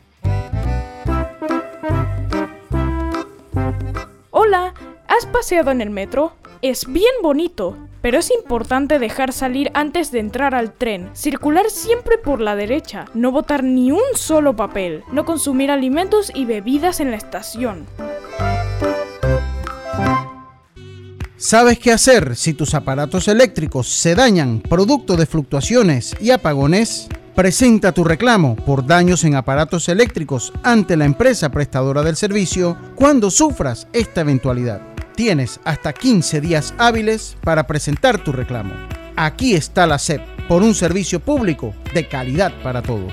[4.31, 4.75] Hola,
[5.09, 6.33] ¿has paseado en el metro?
[6.61, 12.19] Es bien bonito, pero es importante dejar salir antes de entrar al tren, circular siempre
[12.19, 17.11] por la derecha, no botar ni un solo papel, no consumir alimentos y bebidas en
[17.11, 17.87] la estación.
[21.45, 27.07] ¿Sabes qué hacer si tus aparatos eléctricos se dañan producto de fluctuaciones y apagones?
[27.35, 33.31] Presenta tu reclamo por daños en aparatos eléctricos ante la empresa prestadora del servicio cuando
[33.31, 34.81] sufras esta eventualidad.
[35.17, 38.73] Tienes hasta 15 días hábiles para presentar tu reclamo.
[39.15, 43.13] Aquí está la SEP por un servicio público de calidad para todos.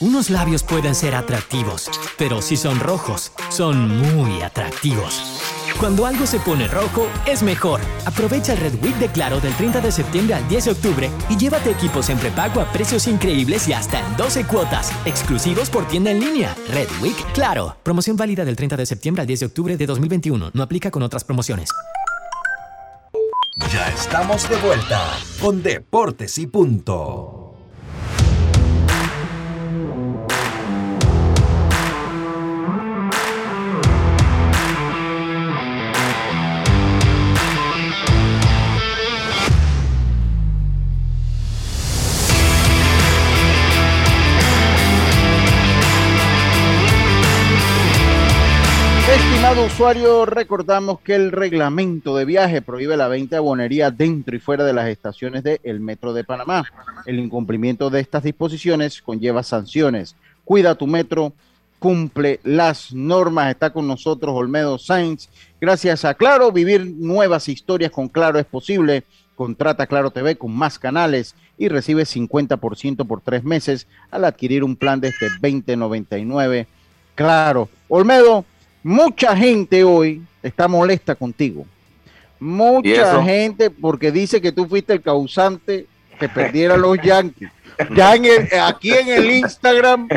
[0.00, 3.86] Unos labios pueden ser atractivos, pero si son rojos, son
[4.16, 5.59] muy atractivos.
[5.78, 7.80] Cuando algo se pone rojo, es mejor.
[8.04, 11.36] Aprovecha el Red Week de Claro del 30 de septiembre al 10 de octubre y
[11.36, 16.10] llévate equipos en prepago a precios increíbles y hasta en 12 cuotas, exclusivos por tienda
[16.10, 16.54] en línea.
[16.68, 17.76] Red Week Claro.
[17.82, 20.50] Promoción válida del 30 de septiembre al 10 de octubre de 2021.
[20.52, 21.70] No aplica con otras promociones.
[23.72, 27.39] Ya estamos de vuelta con Deportes y Punto.
[50.26, 54.74] Recordamos que el reglamento de viaje prohíbe la venta de bonería dentro y fuera de
[54.74, 56.66] las estaciones del Metro de Panamá.
[57.06, 60.16] El incumplimiento de estas disposiciones conlleva sanciones.
[60.44, 61.32] Cuida tu metro,
[61.78, 63.50] cumple las normas.
[63.50, 65.30] Está con nosotros Olmedo Sainz.
[65.58, 69.04] Gracias a Claro, vivir nuevas historias con Claro es posible.
[69.34, 74.76] Contrata Claro TV con más canales y recibe 50% por tres meses al adquirir un
[74.76, 76.66] plan desde 2099.
[77.14, 77.70] Claro.
[77.88, 78.44] Olmedo,
[78.82, 81.66] Mucha gente hoy está molesta contigo.
[82.38, 85.86] Mucha gente porque dice que tú fuiste el causante
[86.18, 87.50] que perdieran los Yankees.
[87.94, 88.24] Ya en
[88.60, 90.08] aquí en el Instagram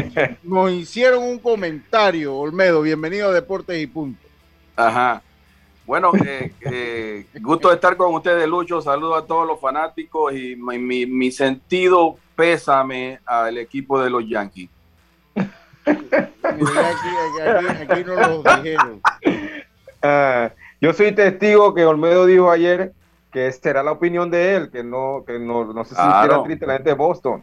[0.43, 4.19] nos hicieron un comentario, Olmedo, bienvenido a Deportes y Punto.
[4.75, 5.21] Ajá.
[5.85, 8.81] Bueno, eh, eh, gusto de estar con ustedes, Lucho.
[8.81, 14.69] Saludo a todos los fanáticos y mi, mi, sentido pésame al equipo de los Yankees.
[17.79, 19.01] Aquí, no lo dijeron.
[20.05, 22.91] Ah, yo soy testigo que Olmedo dijo ayer
[23.31, 26.73] que será la opinión de él, que no, que no, no se sintiera triste la
[26.73, 27.41] gente de Boston.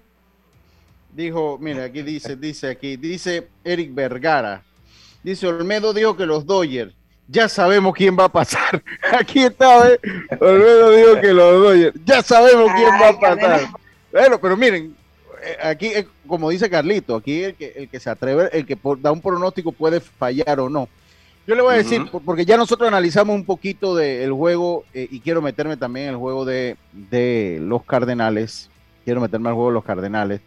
[1.10, 4.62] Dijo, mira, aquí dice, dice aquí, dice Eric Vergara.
[5.22, 6.94] Dice Olmedo dijo que los Dodgers
[7.30, 8.82] ya sabemos quién va a pasar.
[9.12, 10.00] Aquí está, ¿eh?
[10.40, 13.60] Olmedo dijo que los Dodgers, ya sabemos quién va a pasar.
[14.12, 14.96] Bueno, pero miren,
[15.62, 15.90] aquí,
[16.26, 19.72] como dice Carlito, aquí el que, el que se atreve, el que da un pronóstico
[19.72, 20.88] puede fallar o no.
[21.46, 25.20] Yo le voy a decir, porque ya nosotros analizamos un poquito del juego eh, y
[25.20, 28.70] quiero meterme también en el juego de, de, los Cardenales.
[29.04, 30.40] Quiero meterme al juego de los Cardenales.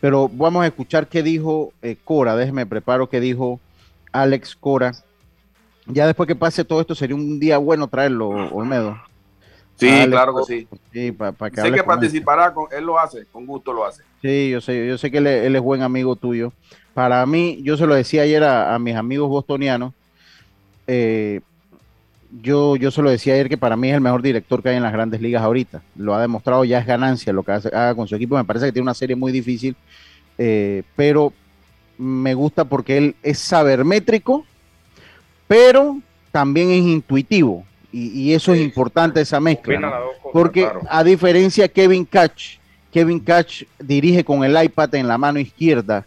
[0.00, 2.36] Pero vamos a escuchar qué dijo eh, Cora.
[2.36, 3.58] Déjeme preparo qué dijo
[4.12, 4.92] Alex Cora
[5.86, 8.98] ya después que pase todo esto, sería un día bueno traerlo, Olmedo.
[9.76, 10.68] Sí, claro que sí.
[10.92, 14.02] sí que sé que participará, con, él lo hace, con gusto lo hace.
[14.22, 16.52] Sí, yo sé, yo sé que él, es buen amigo tuyo.
[16.94, 19.92] Para mí, yo se lo decía ayer a, mis amigos bostonianos,
[20.86, 21.40] eh,
[22.40, 24.76] yo, yo se lo decía ayer que para mí es el mejor director que hay
[24.76, 25.82] en las grandes ligas ahorita.
[25.96, 28.36] Lo ha demostrado, ya es ganancia lo que haga con su equipo.
[28.36, 29.76] Me parece que tiene una serie muy difícil,
[30.38, 31.32] eh, pero
[31.98, 34.44] me gusta porque él es sabermétrico
[35.46, 37.64] pero también es intuitivo.
[37.96, 40.00] Y, eso es importante, esa mezcla.
[40.32, 42.56] Porque a diferencia de Kevin Catch,
[42.92, 46.04] Kevin Catch dirige con el iPad en la mano izquierda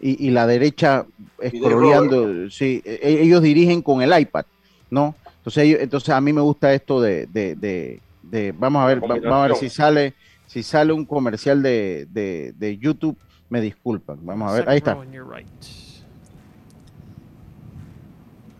[0.00, 1.06] y, la derecha
[1.46, 2.50] scrolleando.
[2.50, 4.44] Sí, e, e, ellos dirigen con el iPad,
[4.90, 5.14] ¿no?
[5.36, 9.56] Entonces, entonces a mí me gusta esto de, de, vamos a ver, vamos a ver
[9.56, 10.14] si sale,
[10.48, 13.16] si sale un comercial de, de YouTube,
[13.48, 14.18] me disculpan.
[14.22, 14.98] Vamos a ver, ahí está.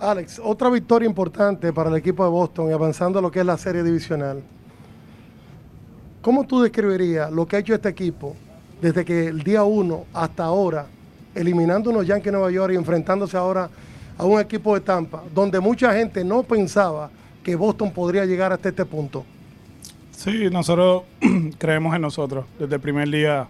[0.00, 3.46] Alex, otra victoria importante para el equipo de Boston y avanzando a lo que es
[3.46, 4.42] la serie divisional.
[6.22, 8.34] ¿Cómo tú describirías lo que ha hecho este equipo
[8.80, 10.86] desde que el día 1 hasta ahora,
[11.34, 13.68] eliminando unos Yankees de Nueva York y enfrentándose ahora
[14.16, 17.10] a un equipo de Tampa, donde mucha gente no pensaba
[17.44, 19.24] que Boston podría llegar hasta este punto?
[20.12, 21.02] Sí, nosotros
[21.58, 22.46] creemos en nosotros.
[22.58, 23.48] Desde el primer día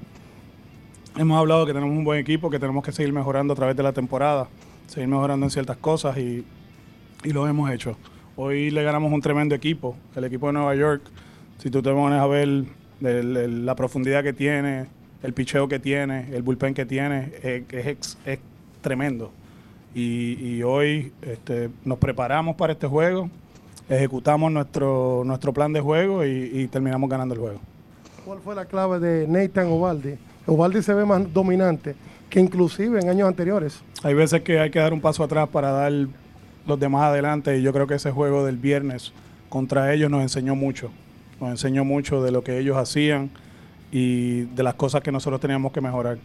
[1.16, 3.84] hemos hablado que tenemos un buen equipo, que tenemos que seguir mejorando a través de
[3.84, 4.48] la temporada
[4.90, 6.44] seguir mejorando en ciertas cosas y,
[7.22, 7.96] lo hemos hecho.
[8.35, 11.03] Hoy le ganamos un tremendo equipo, el equipo de Nueva York.
[11.59, 12.64] Si tú te pones a ver
[13.00, 14.87] la profundidad que tiene,
[15.22, 18.38] el picheo que tiene, el bullpen que tiene, es, es,
[18.81, 19.31] tremendo.
[19.94, 23.29] Y, hoy este, nos preparamos para este juego,
[23.88, 27.61] ejecutamos nuestro, nuestro plan de juego y, y terminamos ganando el juego.
[28.24, 30.14] ¿Cuál fue la clave de Nathan Ovaldi?
[30.46, 31.94] Ovaldi se ve más dominante
[32.30, 33.82] que inclusive en años anteriores.
[34.02, 35.92] Hay veces que hay que dar un paso atrás para dar
[36.66, 39.12] los demás adelante y yo creo que ese juego del viernes
[39.48, 40.90] contra ellos nos enseñó mucho.
[41.40, 43.30] Nos enseñó mucho de lo que ellos hacían
[43.92, 46.18] y de las cosas que nosotros teníamos que mejorar.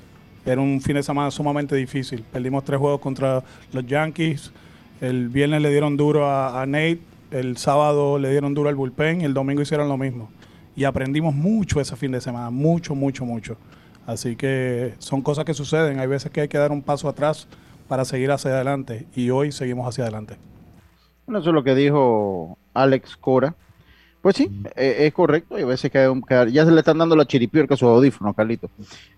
[0.46, 2.24] Era un fin de semana sumamente difícil.
[2.32, 4.52] Perdimos tres juegos contra los Yankees.
[5.02, 7.00] El viernes le dieron duro a, a Nate.
[7.32, 9.22] El sábado le dieron duro al bullpen.
[9.22, 10.30] Y el domingo hicieron lo mismo.
[10.76, 12.52] Y aprendimos mucho ese fin de semana.
[12.52, 13.58] Mucho, mucho, mucho.
[14.06, 16.00] Así que son cosas que suceden.
[16.00, 17.48] Hay veces que hay que dar un paso atrás
[17.88, 20.38] para seguir hacia adelante y hoy seguimos hacia adelante.
[21.26, 23.56] Bueno, eso es lo que dijo Alex Cora.
[24.22, 25.56] Pues sí, eh, es correcto.
[25.56, 26.12] Hay veces que,
[26.52, 28.70] ya se le están dando la chiripiorca a su audífono, Carlito.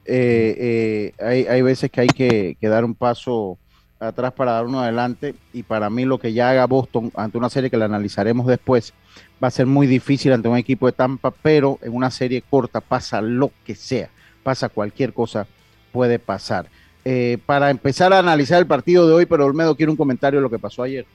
[0.05, 3.57] Eh, eh, hay, veces que hay que, dar un paso
[3.99, 5.35] atrás para dar uno adelante.
[5.53, 8.93] Y para mí, lo que ya haga Boston ante una serie que la analizaremos después,
[9.41, 12.81] va a ser muy difícil ante un equipo de Tampa, pero en una serie corta
[12.81, 14.09] pasa lo que sea
[14.47, 15.45] pasa cualquier cosa,
[15.91, 16.69] puede pasar.
[17.03, 20.41] Eh, para empezar a analizar el partido de hoy, pero Olmedo quiere un comentario de
[20.41, 21.05] lo que pasó ayer.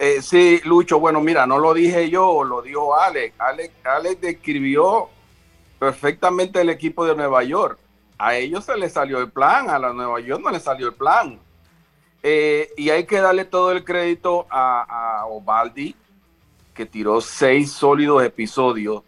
[0.00, 3.36] Eh, sí, Lucho, bueno, mira, no lo dije yo, lo dijo Alex.
[3.38, 3.72] Alex.
[3.84, 5.08] Alex describió
[5.78, 7.78] perfectamente el equipo de Nueva York.
[8.18, 10.94] A ellos se les salió el plan, a la Nueva York no les salió el
[10.94, 11.38] plan.
[12.24, 15.94] Eh, y hay que darle todo el crédito a, a Ovaldi,
[16.74, 19.04] que tiró seis sólidos episodios.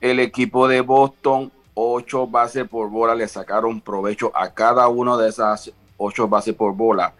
[0.00, 5.28] El equipo de Boston ocho bases por bola, le sacaron provecho a cada una de
[5.28, 7.12] esas ocho bases por bola.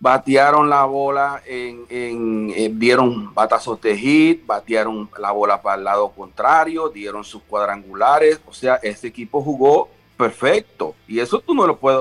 [0.00, 6.88] Batearon la bola, en, dieron batazos de hit, batearon la bola para el lado contrario,
[6.88, 8.40] dieron sus cuadrangulares.
[8.48, 10.96] O sea, este equipo jugó perfecto.
[11.06, 12.00] Y eso tú no lo puedes,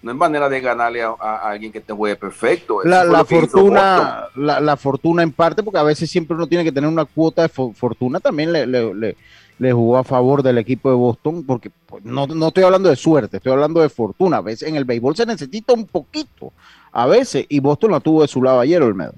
[0.00, 2.82] no es manera de ganarle a, alguien que te juegue perfecto.
[2.82, 7.04] La, fortuna, la, fortuna en parte, porque a veces siempre uno tiene que tener una
[7.04, 9.16] cuota de fortuna, también le, le, le
[9.60, 13.52] jugó a favor del equipo de Boston, porque pues, no, estoy hablando de suerte, estoy
[13.52, 14.38] hablando de fortuna.
[14.38, 16.52] A veces en el béisbol se necesita un poquito,
[16.92, 19.14] a veces, y Boston lo tuvo de su lado ayer, Olmedo.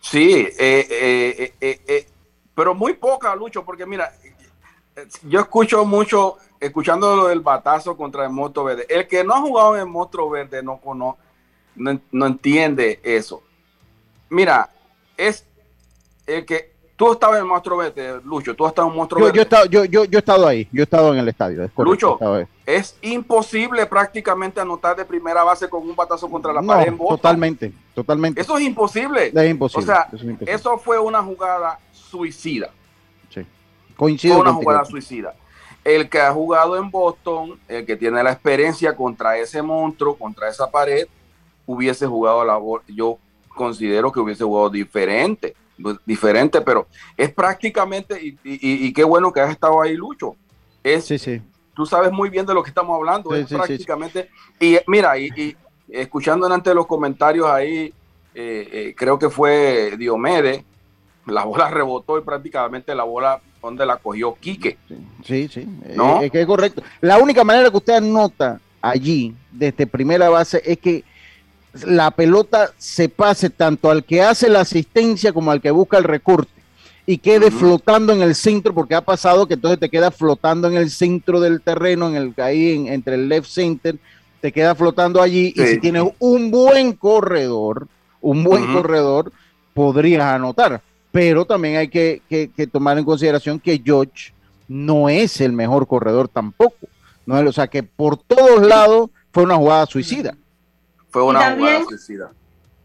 [0.00, 2.06] Sí, eh, eh,
[2.54, 4.12] pero muy poca, Lucho, porque mira,
[5.24, 8.86] yo escucho mucho, escuchando lo del batazo contra el Monstruo Verde.
[8.88, 11.18] El que no ha jugado en el Monstruo Verde no, no,
[12.10, 13.42] no entiende eso.
[14.28, 14.70] Mira,
[15.16, 15.44] es
[16.26, 16.71] el que
[17.02, 18.54] Tú estabas en el Monstruo Verde, Lucho.
[18.54, 19.36] Tú has estado en Monstruo yo, Verde.
[19.36, 20.68] Yo he, estado, yo, yo, yo he estado ahí.
[20.70, 21.68] Yo he estado en el estadio.
[21.78, 22.16] Lucho,
[22.64, 27.16] es imposible prácticamente anotar de primera base con un batazo contra la pared en Boston.
[27.16, 28.40] Totalmente, totalmente.
[28.40, 29.32] Eso es imposible.
[29.34, 29.82] Es imposible.
[29.82, 30.54] O sea, eso, es imposible.
[30.54, 32.70] eso fue una jugada suicida.
[33.30, 33.44] Sí.
[33.96, 34.70] Coincido fue una contigo.
[34.70, 35.34] jugada suicida.
[35.82, 40.48] El que ha jugado en Boston, el que tiene la experiencia contra ese monstruo, contra
[40.48, 41.08] esa pared,
[41.66, 42.84] hubiese jugado la bola.
[42.86, 45.56] Yo considero que hubiese jugado diferente
[46.04, 50.36] diferente, pero es prácticamente, y, y, y, qué bueno que has estado ahí, Lucho.
[50.82, 51.40] Es, sí, sí.
[51.74, 54.28] Tú sabes muy bien de lo que estamos hablando, sí, es sí, prácticamente,
[54.60, 55.56] y mira, y, y,
[55.88, 57.92] escuchando antes los comentarios ahí,
[58.34, 60.64] eh, eh, creo que fue Diomedes,
[61.26, 64.76] la bola rebotó y prácticamente la bola donde la cogió Quique.
[65.24, 66.18] Sí, sí, ¿No?
[66.18, 66.82] es, es que es correcto.
[67.00, 71.04] La única manera que usted anota allí, desde primera base, es que
[71.84, 76.04] la pelota se pase tanto al que hace la asistencia como al que busca el
[76.04, 76.50] recorte
[77.06, 77.58] y quede uh -huh.
[77.58, 81.40] flotando en el centro, porque ha pasado que entonces te queda flotando en el centro
[81.40, 83.96] del terreno, en el ahí en, entre el left center,
[84.40, 85.62] te queda flotando allí sí.
[85.62, 87.88] y si tienes un buen corredor,
[88.20, 88.72] un buen uh -huh.
[88.74, 89.32] corredor,
[89.74, 90.80] podrías anotar.
[91.10, 94.32] Pero también hay que, que, que, tomar en consideración que George
[94.66, 96.88] no es el mejor corredor tampoco.
[97.26, 100.34] No es, o sea que por todos lados fue una jugada suicida.
[101.12, 102.32] Fue una también, jugada suicida.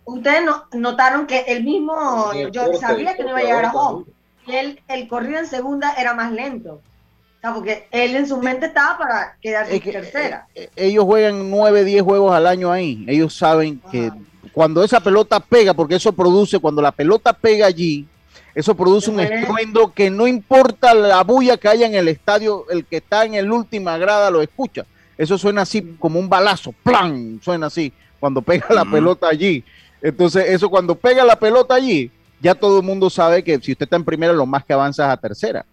[0.05, 4.05] Ustedes no, notaron que el mismo yo sabía que no iba a llegar a home.
[4.45, 6.75] Y él, el corrido en segunda era más lento.
[6.75, 10.47] O sea, porque él en su mente estaba para quedarse es que, en tercera.
[10.55, 13.05] Eh, ellos juegan 9, 10 juegos al año ahí.
[13.07, 13.91] Ellos saben Ajá.
[13.91, 14.11] que
[14.51, 18.07] cuando esa pelota pega, porque eso produce, cuando la pelota pega allí,
[18.55, 22.85] eso produce un estruendo que no importa la bulla que haya en el estadio, el
[22.85, 24.85] que está en el última grada lo escucha.
[25.17, 27.39] Eso suena así como un balazo, ¡plan!
[27.43, 28.91] Suena así cuando pega la mm.
[28.91, 29.63] pelota allí.
[30.01, 33.85] Entonces, eso cuando pega la pelota allí, ya todo el mundo sabe que si usted
[33.85, 35.65] está en primera, lo más que avanza es a tercera.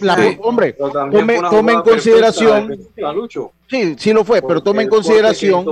[0.00, 2.78] La, sí, hombre, tome, tome en consideración.
[3.68, 5.66] Sí, sí lo fue, pero tome en consideración.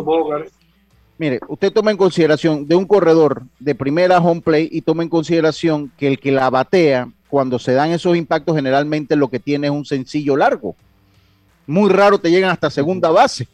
[1.17, 5.09] Mire, usted toma en consideración de un corredor de primera home play y toma en
[5.09, 9.67] consideración que el que la batea, cuando se dan esos impactos, generalmente lo que tiene
[9.67, 10.77] es un sencillo largo.
[11.67, 13.49] Muy raro te llegan hasta segunda base.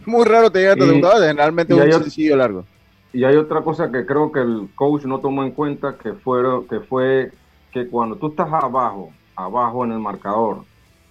[0.06, 2.64] Muy raro te y, segunda base, generalmente es un sencillo largo.
[3.12, 6.66] Y hay otra cosa que creo que el coach no tomó en cuenta, que, fueron,
[6.66, 7.30] que fue
[7.72, 10.64] que cuando tú estás abajo, abajo en el marcador,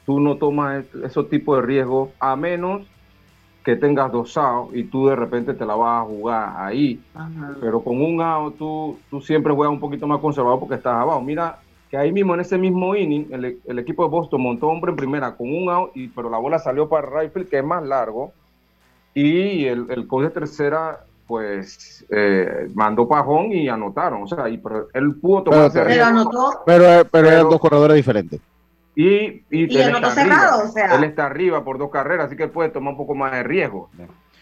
[0.05, 2.81] tú no tomas esos tipos de riesgos a menos
[3.63, 7.01] que tengas dos outs y tú de repente te la vas a jugar ahí.
[7.13, 7.55] Ajá.
[7.61, 11.21] Pero con un out tú, tú siempre juegas un poquito más conservado porque estás abajo.
[11.21, 11.59] Mira
[11.89, 14.97] que ahí mismo, en ese mismo inning, el, el equipo de Boston montó hombre en
[14.97, 18.34] primera con un out, y, pero la bola salió para Rifle, que es más largo.
[19.14, 24.24] Y el, el coach de tercera pues eh, mandó pajón y anotaron.
[24.24, 25.72] O sea, y, pero él pudo tomar.
[25.72, 26.61] Pero, pero, anotó.
[26.66, 28.39] Pero, pero, pero, eran dos corredores diferentes.
[28.95, 30.95] Y, y, y él, está cerrado, arriba, o sea.
[30.95, 33.41] él está arriba por dos carreras, así que él puede tomar un poco más de
[33.41, 33.89] riesgo.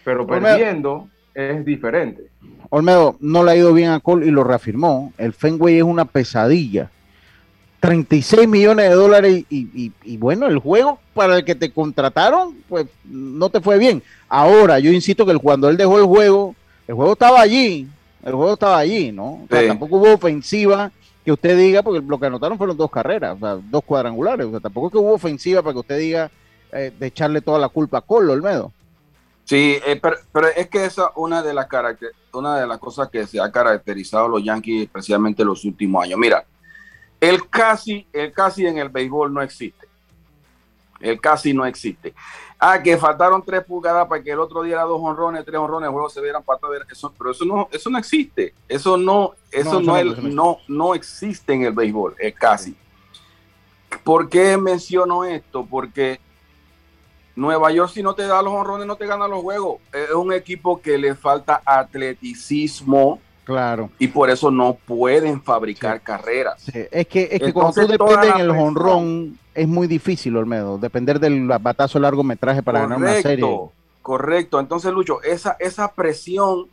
[0.04, 2.24] Pero perdiendo Olmedo, es diferente.
[2.68, 5.12] Olmedo no le ha ido bien a Cole y lo reafirmó.
[5.16, 6.90] El Fenway es una pesadilla.
[7.82, 12.54] 36 millones de dólares y, y, y, bueno, el juego para el que te contrataron,
[12.68, 14.00] pues no te fue bien.
[14.28, 16.54] Ahora, yo insisto que cuando él dejó el juego,
[16.86, 17.88] el juego estaba allí,
[18.22, 19.32] el juego estaba allí, ¿no?
[19.32, 19.66] O sea, sí.
[19.66, 20.92] tampoco hubo ofensiva
[21.24, 24.50] que usted diga, porque lo que anotaron fueron dos carreras, o sea, dos cuadrangulares, o
[24.52, 26.30] sea, tampoco es que hubo ofensiva para que usted diga
[26.70, 28.70] eh, de echarle toda la culpa a Colo, Olmedo.
[29.42, 31.66] Sí, eh, pero, pero, es que esa una de las
[32.32, 36.04] una de las cosas que se ha caracterizado a los Yankees, especialmente en los últimos
[36.04, 36.16] años.
[36.16, 36.44] Mira,
[37.22, 39.86] el casi, el casi en el béisbol no existe.
[40.98, 42.14] El casi no existe.
[42.58, 45.86] Ah, que faltaron tres pulgadas para que el otro día era dos honrones, tres honrones,
[45.86, 46.58] el juego se vieran para
[46.90, 48.54] eso, pero eso no, eso no existe.
[48.68, 52.76] Eso no, eso no, no, no, no existe en el béisbol, el casi.
[54.02, 55.64] ¿Por qué menciono esto?
[55.64, 56.18] Porque
[57.36, 59.80] Nueva York, si no te da los honrones, no te gana los juegos.
[59.92, 63.20] Es un equipo que le falta atleticismo.
[63.44, 63.90] Claro.
[63.98, 66.04] Y por eso no pueden fabricar sí.
[66.04, 66.62] carreras.
[66.62, 66.86] Sí.
[66.90, 70.78] Es que, es que Entonces, cuando tú dependes en el honrón, es muy difícil, Olmedo,
[70.78, 73.60] depender del batazo largometraje para correcto, ganar una serie.
[74.00, 74.60] Correcto.
[74.60, 76.66] Entonces, Lucho, esa, esa presión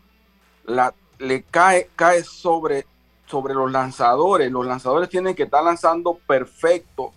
[0.65, 2.85] la, le cae, cae sobre,
[3.25, 4.51] sobre los lanzadores.
[4.51, 7.11] Los lanzadores tienen que estar lanzando perfecto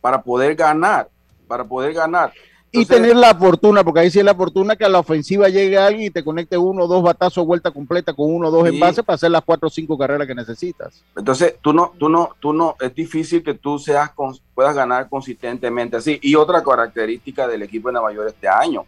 [0.00, 1.08] para poder ganar.
[1.46, 2.32] Para poder ganar.
[2.72, 5.76] Y tener la fortuna, porque ahí sí es la fortuna que a la ofensiva llegue
[5.76, 9.04] alguien y te conecte uno o dos batazos, vuelta completa con uno o dos envases
[9.04, 11.02] para hacer las cuatro o cinco carreras que necesitas.
[11.16, 14.12] Entonces, tú no, tú no, tú no, es difícil que tú seas,
[14.54, 16.20] puedas ganar consistentemente así.
[16.22, 18.84] Y otra característica del equipo de Nueva York este año,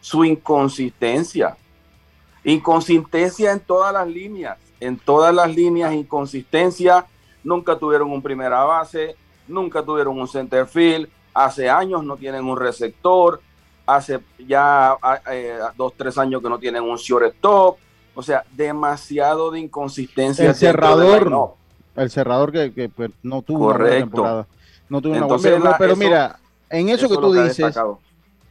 [0.00, 1.56] su inconsistencia.
[2.44, 7.06] Inconsistencia en todas las líneas, en todas las líneas, inconsistencia.
[7.42, 9.16] Nunca tuvieron un primera base,
[9.48, 13.40] nunca tuvieron un center field, hace años no tienen un receptor,
[13.84, 14.96] hace ya
[15.30, 17.76] eh, dos, tres años que no tienen un shortstop,
[18.14, 20.48] o sea, demasiado de inconsistencia.
[20.48, 21.54] El cerrador,
[21.96, 24.46] el cerrador que, pues, no tuvo una temporada.
[24.88, 26.38] No tuvo Entonces, una pero mira,
[26.70, 27.76] en eso, que tú dices,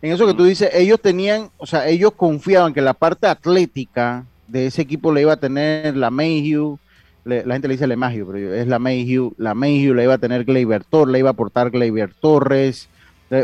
[0.01, 4.25] en eso que tú dices, ellos tenían, o sea, ellos confiaban que la parte atlética
[4.47, 6.77] de ese equipo le iba a tener la Mayhew,
[7.25, 10.43] la gente le dice Lemagio, pero es la Mayhew, la Mayhew la iba a tener
[10.43, 12.89] Gleyber Torres, le iba a aportar Gleyber Torres,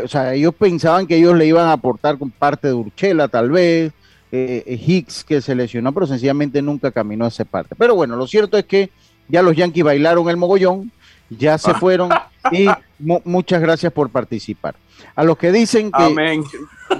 [0.04, 3.50] o sea, ellos pensaban que ellos le iban a aportar con parte de Urchela tal
[3.50, 3.92] vez,
[4.30, 7.74] eh, eh, Hicks que se lesionó, pero sencillamente nunca caminó a esa parte.
[7.76, 8.90] Pero bueno, lo cierto es que
[9.28, 10.92] ya los Yankees bailaron el mogollón,
[11.28, 12.10] ya se fueron
[12.52, 12.66] y
[12.98, 14.76] muchas gracias por participar.
[15.16, 16.42] A los que dicen que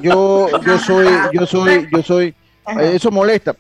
[0.03, 2.35] yo yo soy yo soy yo soy
[2.81, 3.55] eso molesta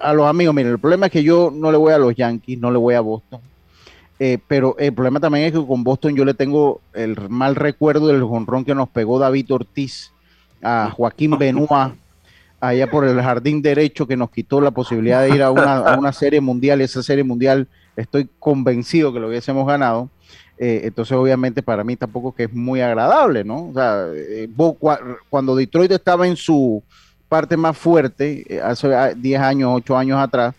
[0.00, 2.58] a los amigos, miren, el problema es que yo no le voy a los Yankees,
[2.58, 3.40] no le voy a Boston.
[4.18, 8.06] Eh, pero el problema también es que con Boston yo le tengo el mal recuerdo
[8.08, 10.12] del jonrón que nos pegó David Ortiz
[10.62, 11.70] a Joaquín Benoit
[12.60, 16.40] allá por el jardín derecho que nos quitó la posibilidad de ir a una, serie
[16.40, 16.80] mundial.
[16.80, 20.08] Esa serie mundial estoy convencido que lo hubiésemos ganado.
[20.58, 23.68] Eh, entonces, obviamente, para mí tampoco que es muy agradable, ¿no?
[23.68, 24.48] O sea, eh,
[25.28, 26.82] cuando Detroit estaba en su
[27.28, 30.54] parte más fuerte, eh, hace 10 ah, años, 8 años atrás,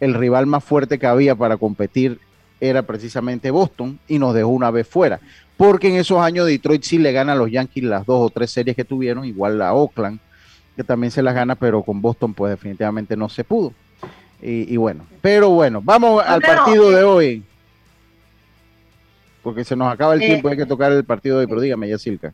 [0.00, 2.20] el rival más fuerte que había para competir
[2.60, 5.20] era precisamente Boston y nos dejó una vez fuera.
[5.56, 8.50] Porque en esos años Detroit sí le gana a los Yankees las dos o tres
[8.50, 10.20] series que tuvieron, igual a Oakland,
[10.76, 13.72] que también se las gana, pero con Boston pues definitivamente no se pudo.
[14.44, 17.44] Y, bueno, pero bueno, vamos al partido de hoy.
[19.40, 21.60] Porque se nos acaba el eh, tiempo, hay que tocar el partido de hoy, pero
[21.60, 22.32] dígame, Yacilca.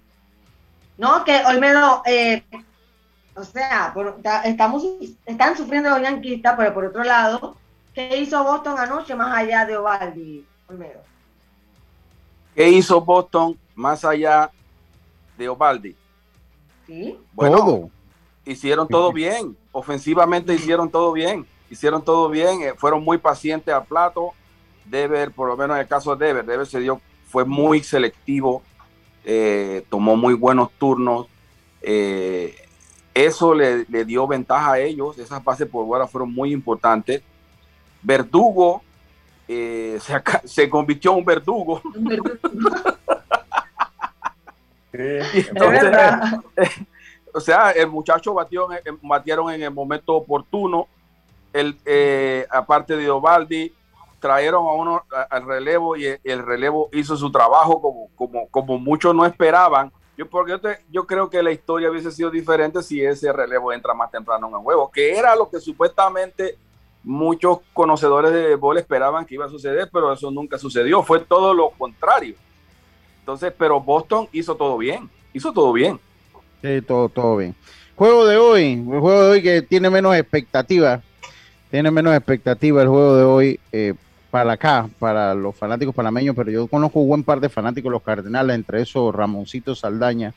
[0.96, 2.42] No, que Olmedo, eh,
[3.38, 3.94] o sea,
[4.44, 4.84] estamos,
[5.24, 7.56] están sufriendo los yanquistas, pero por otro lado,
[7.94, 11.00] ¿qué hizo Boston anoche más allá de Ovaldi, Olmedo?
[12.54, 14.50] ¿Qué hizo Boston más allá
[15.36, 15.94] de Ovaldi?
[16.86, 17.18] Sí.
[17.32, 17.90] Bueno,
[18.44, 19.56] hicieron todo bien.
[19.70, 21.46] Ofensivamente hicieron todo bien.
[21.70, 22.62] Hicieron todo bien.
[22.62, 24.32] Eh, fueron muy pacientes a plato.
[24.84, 28.62] Deber, por lo menos en el caso de Deber, Deber se dio, fue muy selectivo.
[29.22, 31.26] Eh, tomó muy buenos turnos.
[31.82, 32.56] Eh,
[33.26, 35.18] eso le, dio ventaja a ellos.
[35.18, 37.22] Esas bases por fuera fueron muy importantes.
[38.02, 38.82] Verdugo
[39.46, 39.98] eh,
[40.44, 41.82] se, convirtió en un verdugo.
[47.34, 48.68] o sea, el muchacho batió
[49.02, 50.88] batieron en el momento oportuno.
[51.52, 53.72] El, eh, aparte de Ovaldi,
[54.20, 59.14] trajeron a uno al relevo y el, relevo hizo su trabajo como, como, como muchos
[59.14, 60.58] no esperaban yo, porque
[60.90, 64.54] yo, creo que la historia hubiese sido diferente si ese relevo entra más temprano en
[64.54, 66.58] el juego, que era lo que supuestamente
[67.04, 71.54] muchos conocedores de béisbol esperaban que iba a suceder, pero eso nunca sucedió, fue todo
[71.54, 72.34] lo contrario.
[73.20, 76.00] Entonces, pero Boston hizo todo bien, hizo todo bien.
[76.62, 77.54] Sí, todo, todo bien.
[77.94, 81.00] Juego de hoy, el juego de hoy que tiene menos expectativa,
[81.70, 83.60] tiene menos expectativa el juego de hoy.
[83.70, 83.94] Eh,
[84.30, 88.02] para acá, para los fanáticos panameños, pero yo conozco un buen par de fanáticos, los
[88.02, 90.34] Cardenales, entre esos Ramoncito Saldaña,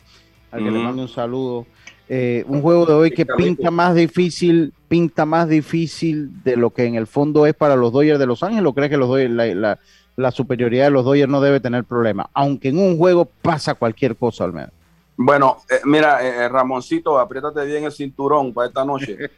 [0.51, 1.65] al que le mando un saludo.
[2.07, 6.85] Eh, un juego de hoy que pinta más difícil, pinta más difícil de lo que
[6.85, 9.77] en el fondo es para los Dodgers de Los Ángeles, ¿o crees que los Dodgers,
[10.17, 12.29] la, superioridad de los Dodgers no debe tener problema?
[12.33, 14.71] Aunque en un juego pasa cualquier cosa al menos.
[15.15, 19.17] Bueno, eh, mira, eh, Ramoncito, apriétate bien el cinturón para esta noche.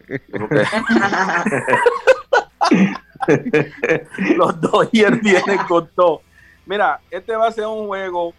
[4.36, 6.22] Los Dodgers vienen con todo.
[6.66, 8.34] Mira, este va a ser un juego,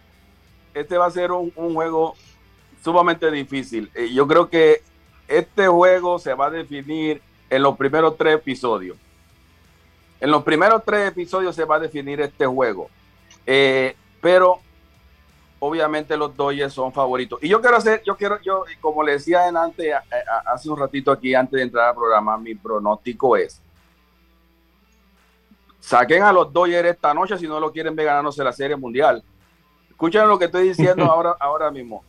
[0.73, 2.15] este va a ser un, juego
[2.83, 3.91] sumamente difícil.
[3.93, 4.81] Eh, yo creo que
[5.27, 8.97] este juego se va a definir en los primeros tres episodios.
[10.19, 12.89] En los primeros tres episodios se va a definir este juego.
[13.45, 14.59] Eh, pero
[15.59, 17.43] obviamente los Dodgers son favoritos.
[17.43, 19.93] Y yo quiero hacer, yo quiero, yo, como le decía antes,
[20.45, 23.61] hace un ratito aquí, antes de entrar al programa, mi pronóstico es
[25.85, 29.23] Saquen a los Dodgers esta noche si no lo quieren ver ganándose la Serie Mundial.
[29.87, 32.03] Escuchen lo que estoy diciendo ahora, ahora mismo.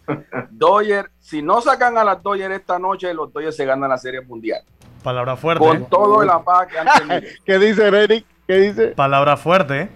[0.48, 4.22] Dodgers, si no sacan a las Dodgers esta noche, los Dodgers se ganan la Serie
[4.22, 4.62] Mundial.
[5.02, 5.62] Palabra fuerte.
[5.62, 6.88] Con todo el apá que han
[7.44, 8.24] ¿Qué dice Eric?
[8.46, 8.86] ¿Qué dice?
[8.88, 9.90] Palabra fuerte.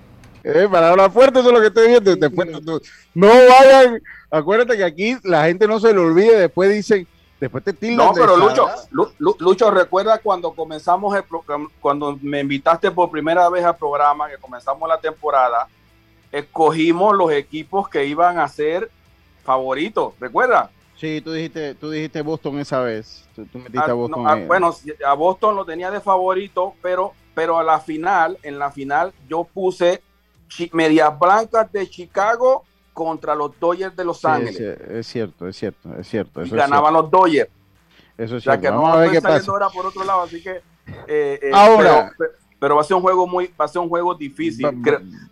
[0.45, 2.15] Eh, palabra fuerte, eso es lo que estoy viendo.
[2.17, 2.49] Después,
[3.15, 3.99] no vayan,
[4.31, 7.07] acuérdate que aquí la gente no se lo olvide, después dicen,
[7.41, 8.09] después te tildan.
[8.09, 8.69] No, pero Lucho,
[9.19, 11.25] Lucho, recuerda cuando comenzamos el
[11.81, 15.67] cuando me invitaste por primera vez al programa, que comenzamos la temporada,
[16.31, 18.91] escogimos los equipos que iban a ser
[19.43, 20.71] favoritos, ¿recuerda?
[20.97, 23.27] Sí, tú dijiste, tú dijiste Boston esa vez.
[23.35, 24.29] Tú, metiste ah, a Boston.
[24.29, 24.75] Ah, bueno,
[25.07, 29.45] a Boston lo tenía de favorito, pero, pero a la final, en la final, yo
[29.45, 30.03] puse
[30.73, 34.61] Medias Blancas de Chicago contra los Dodgers de Los Ángeles.
[34.61, 36.45] Es, cierto, es cierto, es cierto.
[36.45, 37.51] y ganaban los Dodgers.
[38.19, 38.49] Eso es cierto.
[38.51, 39.51] O sea que Vamos no a ver qué pasa.
[39.51, 40.61] ahora por otro lado, así que.
[41.09, 42.13] Eh, eh, ahora.
[42.59, 44.67] Pero, va a ser un juego muy, va a ser un juego difícil.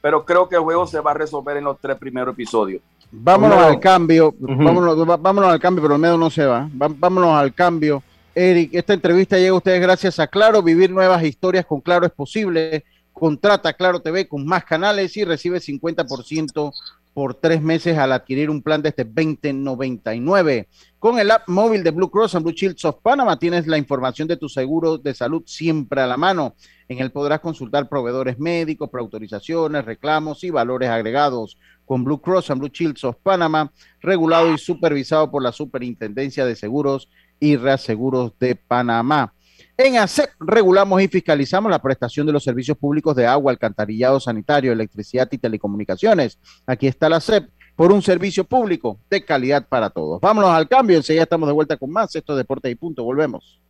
[0.00, 2.80] pero creo que el juego se va a resolver en los tres primeros episodios.
[3.10, 6.68] Vámonos al cambio, vámonos, vámonos, al cambio, pero el medio no se va.
[6.72, 8.02] Vámonos al cambio.
[8.34, 10.62] Eric, esta entrevista llega a ustedes gracias a Claro.
[10.62, 12.84] Vivir nuevas historias con Claro es posible.
[13.12, 16.72] Contrata Claro TV con más canales y recibe 50%
[17.18, 20.68] por tres meses al adquirir un plan de este 2099.
[21.00, 24.28] Con el app móvil de Blue Cross and Blue Shields of Panama tienes la información
[24.28, 26.54] de tu seguro de salud siempre a la mano.
[26.86, 31.58] En él podrás consultar proveedores médicos, preautorizaciones, reclamos y valores agregados.
[31.84, 36.54] Con Blue Cross and Blue Shields of Panama, regulado y supervisado por la Superintendencia de
[36.54, 37.08] Seguros
[37.40, 39.34] y Reaseguros de Panamá.
[39.80, 44.72] En ASEP regulamos y fiscalizamos la prestación de los servicios públicos de agua, alcantarillado sanitario,
[44.72, 46.40] electricidad y telecomunicaciones.
[46.66, 50.20] Aquí está la ASEP por un servicio público de calidad para todos.
[50.20, 52.12] Vámonos al cambio, enseguida estamos de vuelta con más.
[52.16, 53.62] Esto es Deporte y Punto, volvemos.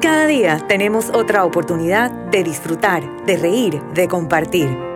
[0.00, 4.95] Cada día tenemos otra oportunidad de disfrutar, de reír, de compartir.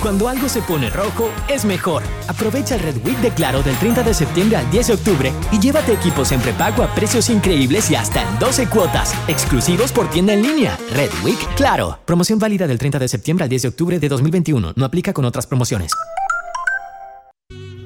[0.00, 2.02] Cuando algo se pone rojo, es mejor.
[2.28, 5.58] Aprovecha el Red Week de Claro del 30 de septiembre al 10 de octubre y
[5.58, 10.34] llévate equipos en prepago a precios increíbles y hasta en 12 cuotas, exclusivos por tienda
[10.34, 10.78] en línea.
[10.92, 11.98] Red Week Claro.
[12.04, 14.72] Promoción válida del 30 de septiembre al 10 de octubre de 2021.
[14.76, 15.92] No aplica con otras promociones.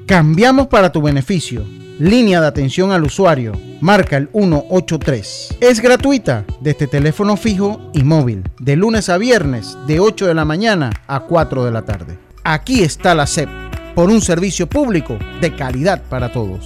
[0.05, 1.65] Cambiamos para tu beneficio.
[1.99, 3.51] Línea de atención al usuario.
[3.79, 5.57] Marca el 183.
[5.61, 8.49] Es gratuita desde teléfono fijo y móvil.
[8.59, 12.17] De lunes a viernes, de 8 de la mañana a 4 de la tarde.
[12.43, 13.47] Aquí está la SEP.
[13.93, 16.65] Por un servicio público de calidad para todos.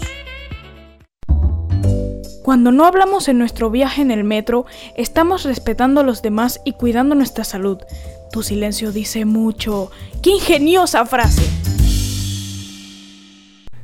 [2.41, 4.65] Cuando no hablamos en nuestro viaje en el metro,
[4.95, 7.79] estamos respetando a los demás y cuidando nuestra salud.
[8.31, 9.91] Tu silencio dice mucho.
[10.23, 11.43] ¡Qué ingeniosa frase!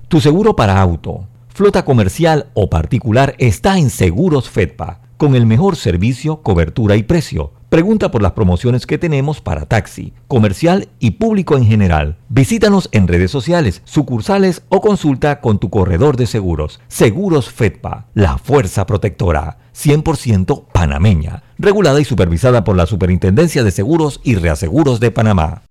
[0.08, 5.76] Tu seguro para auto Flota comercial o particular está en Seguros Fedpa, con el mejor
[5.76, 7.51] servicio, cobertura y precio.
[7.70, 12.18] Pregunta por las promociones que tenemos para taxi, comercial y público en general.
[12.30, 16.82] Visítanos en redes sociales, sucursales o consulta con tu corredor de seguros.
[16.88, 24.22] Seguros Fedpa, la fuerza protectora, 100% panameña, regulada y supervisada por la Superintendencia de Seguros
[24.24, 25.62] y Reaseguros de Panamá.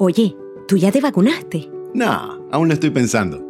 [0.00, 0.34] Oye,
[0.66, 1.70] ¿tú ya te vacunaste?
[1.94, 3.49] No, aún lo estoy pensando.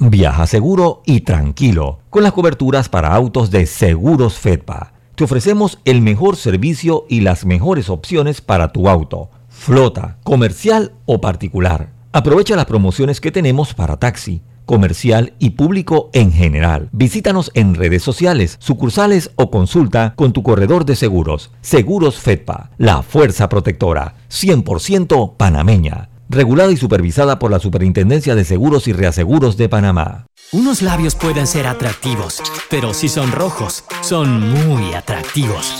[0.00, 6.02] Viaja seguro y tranquilo con las coberturas para autos de Seguros Fedpa Te ofrecemos el
[6.02, 11.90] mejor servicio y las mejores opciones para tu auto, flota, comercial o particular.
[12.12, 16.90] Aprovecha las promociones que tenemos para taxi comercial y público en general.
[16.92, 21.50] Visítanos en redes sociales, sucursales o consulta con tu corredor de seguros.
[21.62, 26.10] Seguros Fedpa, la fuerza protectora, 100% panameña.
[26.28, 30.26] Regulada y supervisada por la Superintendencia de Seguros y Reaseguros de Panamá.
[30.52, 35.74] Unos labios pueden ser atractivos, pero si son rojos, son muy atractivos.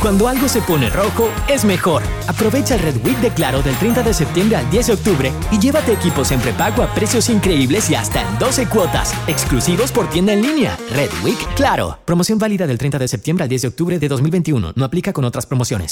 [0.00, 2.02] Cuando algo se pone rojo, es mejor.
[2.28, 5.58] Aprovecha el Red Week de Claro del 30 de septiembre al 10 de octubre y
[5.58, 10.32] llévate equipos en prepago a precios increíbles y hasta en 12 cuotas, exclusivos por tienda
[10.32, 10.78] en línea.
[10.92, 11.98] Red Week Claro.
[12.04, 14.72] Promoción válida del 30 de septiembre al 10 de octubre de 2021.
[14.76, 15.90] No aplica con otras promociones.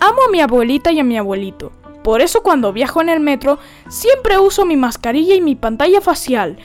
[0.00, 1.70] Amo a mi abuelita y a mi abuelito.
[2.02, 3.58] Por eso cuando viajo en el metro
[3.90, 6.56] siempre uso mi mascarilla y mi pantalla facial,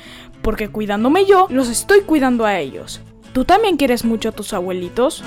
[0.42, 3.02] porque cuidándome yo, los estoy cuidando a ellos.
[3.34, 5.24] ¿Tú también quieres mucho a tus abuelitos?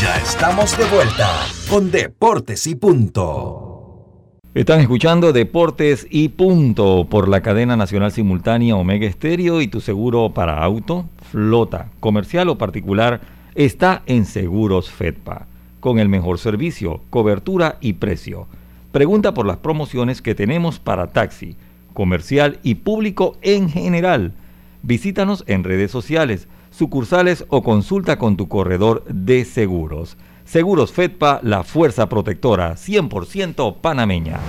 [0.00, 1.30] Ya estamos de vuelta
[1.70, 4.18] con Deportes y Punto.
[4.52, 10.30] Están escuchando Deportes y Punto por la cadena nacional simultánea Omega Estéreo y tu seguro
[10.30, 13.20] para auto, flota, comercial o particular
[13.54, 15.46] está en Seguros Fedpa,
[15.78, 18.48] con el mejor servicio, cobertura y precio.
[18.90, 21.56] Pregunta por las promociones que tenemos para taxi
[21.92, 24.34] comercial y público en general.
[24.82, 30.16] Visítanos en redes sociales, sucursales o consulta con tu corredor de seguros.
[30.44, 34.40] Seguros Fedpa, la fuerza protectora 100% panameña.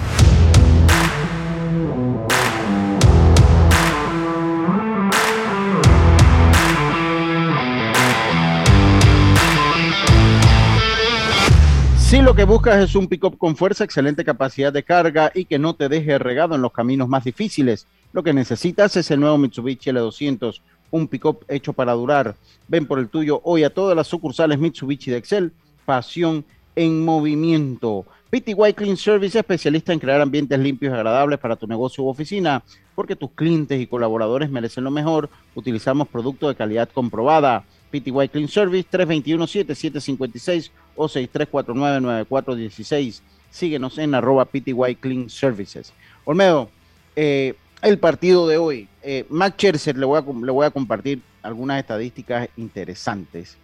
[12.14, 15.58] Si lo que buscas es un pick-up con fuerza, excelente capacidad de carga y que
[15.58, 19.40] no te deje regado en los caminos más difíciles, lo que necesitas es el nuevo
[19.40, 20.62] Mitsubishi L200,
[20.92, 22.36] un pick-up hecho para durar.
[22.68, 25.54] Ven por el tuyo hoy a todas las sucursales Mitsubishi de Excel,
[25.86, 26.46] pasión
[26.76, 28.06] en movimiento.
[28.30, 32.62] PTY Clean Service, especialista en crear ambientes limpios y agradables para tu negocio u oficina,
[32.94, 35.32] porque tus clientes y colaboradores merecen lo mejor.
[35.56, 37.64] Utilizamos productos de calidad comprobada.
[37.90, 43.22] PTY Clean Service 321-7756 o 6349-9416.
[43.50, 45.94] Síguenos en arroba PTY Clean Services.
[46.26, 46.70] Olmedo,
[47.16, 48.88] eh, el partido de hoy.
[49.02, 53.58] Eh, Max le voy, a, le voy a compartir algunas estadísticas interesantes.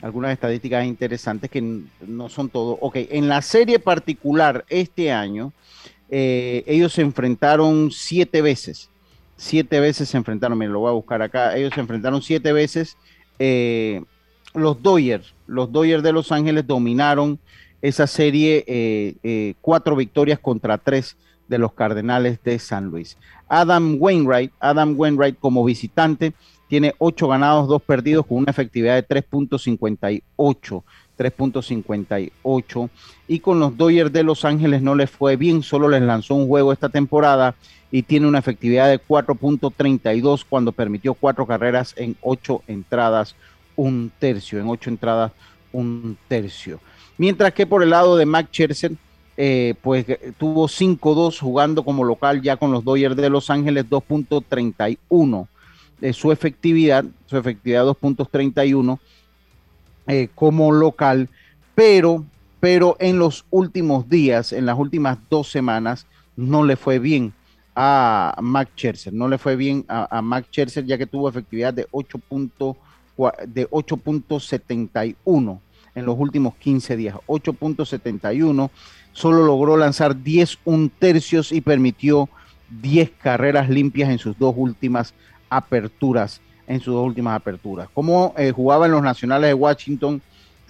[0.00, 2.78] Algunas estadísticas interesantes que no son todo.
[2.80, 5.52] Ok, en la serie particular este año,
[6.10, 8.90] eh, ellos se enfrentaron siete veces.
[9.36, 11.56] Siete veces se enfrentaron, me lo voy a buscar acá.
[11.56, 12.96] Ellos se enfrentaron siete veces
[13.38, 14.02] eh,
[14.54, 17.38] los Dodgers, los Dodgers de Los Ángeles dominaron
[17.82, 21.16] esa serie, eh, eh, cuatro victorias contra tres
[21.48, 23.18] de los Cardenales de San Luis.
[23.48, 26.32] Adam Wainwright, Adam Wainwright como visitante
[26.68, 30.82] tiene ocho ganados, dos perdidos con una efectividad de 3.58.
[31.16, 32.90] 3.58
[33.28, 36.48] y con los Dodgers de Los Ángeles no les fue bien, solo les lanzó un
[36.48, 37.54] juego esta temporada
[37.90, 43.36] y tiene una efectividad de 4.32 cuando permitió cuatro carreras en ocho entradas,
[43.76, 45.32] un tercio, en ocho entradas,
[45.72, 46.80] un tercio.
[47.18, 48.92] Mientras que por el lado de Mac Scherzer,
[49.36, 50.06] eh, pues
[50.38, 55.48] tuvo 5-2 jugando como local ya con los Dodgers de Los Ángeles, 2.31
[56.00, 58.98] de su efectividad, su efectividad 2.31
[60.06, 61.28] eh, como local,
[61.74, 62.24] pero,
[62.60, 66.06] pero en los últimos días, en las últimas dos semanas,
[66.36, 67.32] no le fue bien
[67.74, 69.12] a Mac Scherzer.
[69.12, 71.86] No le fue bien a, a ya que tuvo efectividad de
[73.16, 75.60] 8.71
[75.94, 77.16] en los últimos 15 días.
[77.26, 78.70] 8.71.
[79.12, 82.28] Solo logró lanzar 10 un tercios y permitió
[82.82, 85.14] 10 carreras limpias en sus dos últimas
[85.48, 86.40] aperturas.
[86.66, 87.90] En sus dos últimas aperturas.
[87.92, 90.22] Como eh, jugaba en los Nacionales de Washington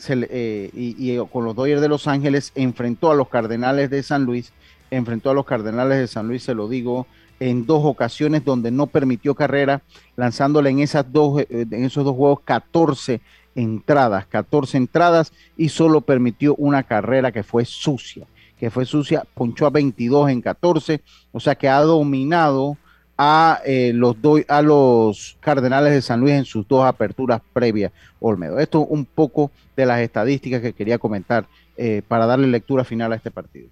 [0.09, 4.24] eh, y, y con los Dodgers de Los Ángeles, enfrentó a los Cardenales de San
[4.24, 4.53] Luis
[4.97, 7.07] enfrentó a los Cardenales de San Luis, se lo digo,
[7.41, 9.82] en dos ocasiones donde no permitió carrera,
[10.16, 13.20] lanzándole en, esas dos, eh, en esos dos juegos 14
[13.55, 18.26] entradas, 14 entradas y solo permitió una carrera que fue sucia,
[18.59, 21.01] que fue sucia, ponchó a 22 en 14,
[21.32, 22.76] o sea que ha dominado
[23.16, 24.16] a, eh, los,
[24.49, 28.59] a los Cardenales de San Luis en sus dos aperturas previas, Olmedo.
[28.59, 33.16] Esto un poco de las estadísticas que quería comentar eh, para darle lectura final a
[33.16, 33.68] este partido.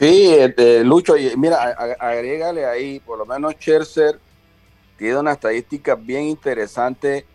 [0.00, 1.62] Sí, este, Lucho, y mira,
[1.98, 4.18] agrégale ahí, por lo menos Scherzer
[4.96, 7.26] tiene una estadística bien interesante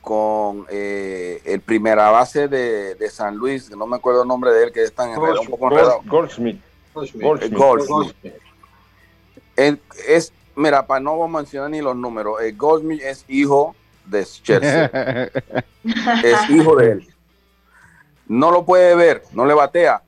[0.00, 4.64] con eh, el primera base de, de, San Luis, no me acuerdo el nombre de
[4.64, 5.70] él, que es tan un poco
[6.04, 6.62] Goldsmith.
[6.94, 7.52] Goldsmith.
[7.52, 8.14] Goldsmith.
[9.56, 13.74] Es, mira, para no vamos a mencionar ni los números, eh, Goldsmith es hijo
[14.06, 14.84] de Chelsea.
[16.22, 17.08] es hijo de él.
[18.28, 20.00] No lo puede ver, no le batea,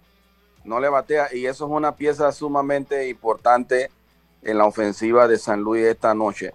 [0.65, 3.91] no le batea y eso es una pieza sumamente importante
[4.43, 6.53] en la ofensiva de San Luis esta noche.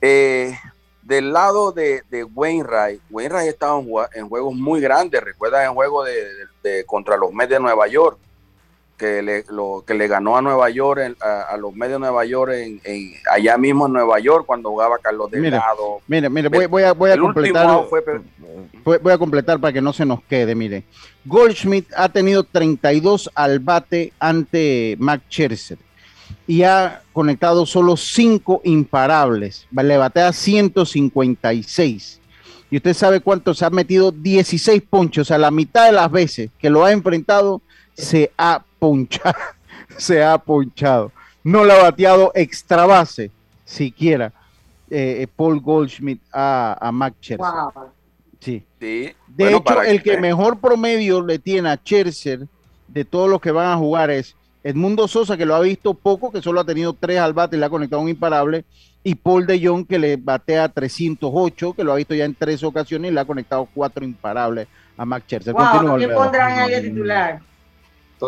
[0.00, 0.56] Eh,
[1.02, 6.04] del lado de, de Wainwright, Wainwright estaba en, en, juegos muy grandes, recuerda en juego
[6.04, 6.26] de,
[6.62, 8.18] de, contra los Mets de Nueva York,
[9.04, 12.24] que le, lo, que le ganó a Nueva York, a, a, los Mets de Nueva
[12.24, 16.00] York, en, en, allá mismo en Nueva York, cuando jugaba Carlos Delgado.
[16.06, 17.84] Mire, mire, voy, voy, a, voy a completar.
[18.82, 20.84] Fue, voy a completar para que no se nos quede, mire.
[21.26, 25.78] Goldschmidt ha tenido 32 al bate ante Mac Scherzer
[26.46, 29.66] y ha conectado solo 5 imparables.
[29.70, 32.20] Le batea 156.
[32.70, 35.26] Y usted sabe cuánto se ha metido 16 ponchos.
[35.26, 37.62] O sea, la mitad de las veces que lo ha enfrentado
[37.94, 39.34] se ha ponchado.
[39.96, 41.12] se ha ponchado.
[41.42, 43.30] No le ha bateado extra base
[43.64, 44.32] siquiera
[44.90, 47.38] eh, Paul Goldschmidt a, a Mac Scherzer.
[47.38, 47.72] Wow.
[48.40, 48.64] Sí.
[48.78, 49.14] sí.
[49.28, 52.46] De bueno, hecho, el que, que mejor promedio le tiene a Scherzer
[52.88, 56.30] de todos los que van a jugar es Edmundo Sosa, que lo ha visto poco,
[56.30, 58.64] que solo ha tenido tres al bate y le ha conectado un imparable,
[59.02, 62.62] y Paul de Jong, que le batea 308, que lo ha visto ya en tres
[62.62, 65.52] ocasiones y le ha conectado cuatro imparables a Max Scherzer.
[65.52, 67.42] Wow, ¿Qué pondrán ahí de titular?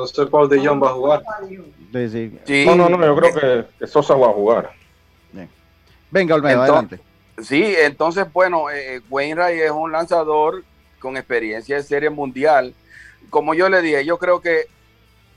[0.05, 1.22] Entonces Paul de Jong va a jugar.
[1.92, 2.64] Sí, sí.
[2.66, 4.72] No, no, no, yo creo que, que Sosa va a jugar.
[5.32, 5.49] Bien.
[6.11, 7.01] Venga, Olmedo, adelante.
[7.42, 10.64] Sí, entonces, bueno, eh, Wainwright es un lanzador
[10.99, 12.74] con experiencia de serie mundial.
[13.28, 14.66] Como yo le dije, yo creo que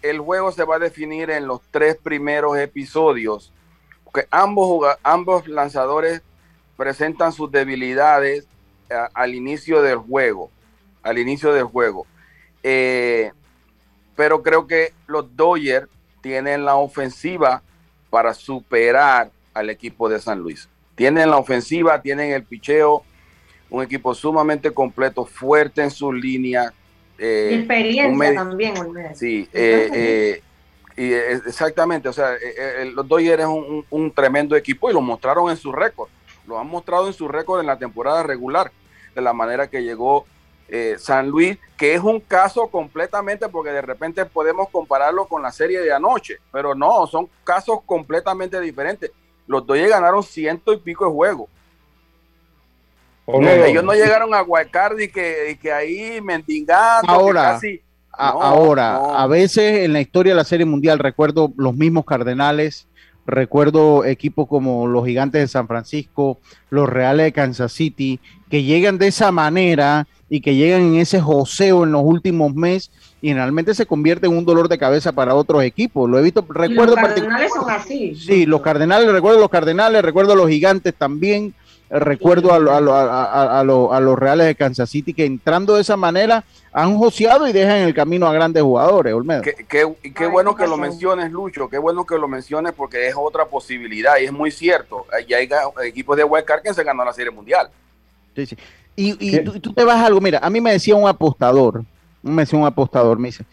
[0.02, 3.52] el juego se va a definir en los tres primeros episodios,
[4.06, 6.22] porque ambos, ambos lanzadores
[6.78, 8.48] presentan sus debilidades
[8.90, 10.50] a, al inicio del juego,
[11.04, 12.08] al inicio del juego.
[12.64, 13.32] Eh,
[14.20, 15.88] pero creo que los Dodgers
[16.20, 17.64] tienen la ofensiva
[18.10, 20.68] para superar al equipo de San Luis.
[20.96, 23.06] Tienen la ofensiva, tienen el picheo,
[23.70, 26.74] un equipo sumamente completo, fuerte en su línea,
[27.18, 28.76] eh, experiencia también,
[29.16, 30.42] Sí, eh, eh,
[30.98, 32.32] y exactamente, o sea,
[32.94, 36.10] los Dodgers es un, un, tremendo equipo y lo mostraron en su récord,
[36.46, 38.70] lo han mostrado en su récord en la temporada regular,
[39.16, 40.26] de la manera que llegó
[40.98, 45.82] San Luis, que es un caso completamente, porque de repente podemos compararlo con la serie
[45.82, 49.12] de anoche, pero no, son casos completamente diferentes.
[49.48, 51.50] Los Dodgers ganaron ciento y pico de juegos
[53.38, 57.12] no, ellos no llegaron a Guaycardi y que, que ahí mendigando.
[57.12, 59.18] Ahora, casi, a, no, ahora no.
[59.18, 62.88] a veces en la historia de la Serie Mundial recuerdo los mismos Cardenales,
[63.30, 68.20] recuerdo equipos como los Gigantes de San Francisco, los Reales de Kansas City,
[68.50, 72.92] que llegan de esa manera y que llegan en ese joseo en los últimos meses
[73.22, 76.10] y generalmente se convierte en un dolor de cabeza para otros equipos.
[76.10, 76.96] Lo he visto, recuerdo.
[76.96, 78.16] los Cardenales son así.
[78.16, 81.54] Sí, los Cardenales, recuerdo los Cardenales, recuerdo los Gigantes también
[81.90, 85.76] recuerdo a, lo, a, lo, a, lo, a, los Reales de Kansas City que entrando
[85.76, 89.42] de esa manera han joseado y dejan en el camino a grandes jugadores, Olmedo.
[89.42, 93.16] Qué, qué, qué bueno que lo menciones, Lucho, qué bueno que lo menciones porque es
[93.18, 95.08] otra posibilidad y es muy cierto.
[95.28, 95.50] Ya hay
[95.86, 97.70] equipos de Wildcard que se ganó la Serie Mundial.
[98.36, 98.58] Sí, sí.
[98.96, 101.84] Y, y tú, tú, te vas a algo, mira, a mí me decía un apostador,
[102.22, 103.46] me decía un apostador, me dice,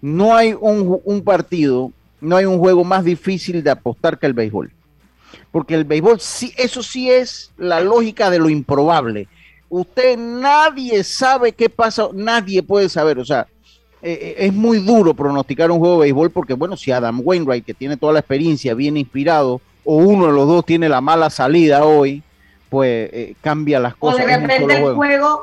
[0.00, 4.32] no hay un, un partido, no hay un juego más difícil de apostar que el
[4.32, 4.72] béisbol
[5.50, 9.28] porque el béisbol, sí, eso sí es la lógica de lo improbable.
[9.68, 13.46] Usted, nadie sabe qué pasa, nadie puede saber, o sea,
[14.00, 17.74] eh, es muy duro pronosticar un juego de béisbol porque, bueno, si Adam Wainwright, que
[17.74, 21.84] tiene toda la experiencia, viene inspirado, o uno de los dos tiene la mala salida
[21.84, 22.22] hoy,
[22.68, 24.24] pues eh, cambia las cosas.
[24.24, 25.42] O de repente el juego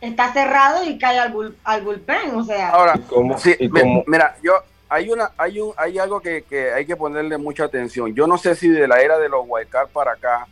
[0.00, 2.70] está cerrado y cae al, bull, al bullpen, o sea.
[2.70, 4.04] Ahora, ¿cómo, sí, cómo?
[4.06, 4.52] mira, yo
[4.88, 8.14] hay una hay un hay algo que, que, hay que ponerle mucha atención.
[8.14, 10.46] Yo no sé si de la era de los Wildcard para acá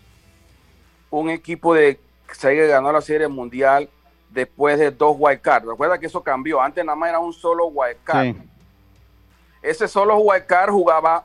[1.11, 1.99] un equipo de
[2.33, 3.89] se ganó la Serie Mundial
[4.31, 5.69] después de dos Wildcard.
[5.69, 6.61] Recuerda que eso cambió.
[6.61, 8.33] Antes nada más era un solo Wildcard.
[8.33, 8.37] Sí.
[9.63, 11.25] Ese solo Wildcard jugaba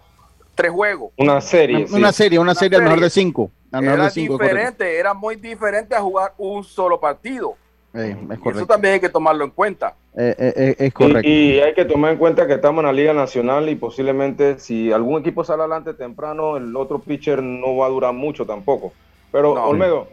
[0.55, 1.11] tres juegos.
[1.17, 1.77] Una serie.
[1.77, 1.95] Una, sí.
[1.95, 3.51] una serie, una, una serie, serie, mejor de cinco.
[3.71, 7.55] Era de cinco, diferente, era muy diferente a jugar un solo partido.
[7.93, 8.15] Eh,
[8.45, 9.95] Eso también hay que tomarlo en cuenta.
[10.15, 11.27] Eh, eh, es correcto.
[11.27, 14.59] Y, y, hay que tomar en cuenta que estamos en la Liga Nacional y posiblemente
[14.59, 18.93] si algún equipo sale adelante temprano, el otro pitcher no va a durar mucho tampoco.
[19.31, 20.07] Pero, no, Olmedo,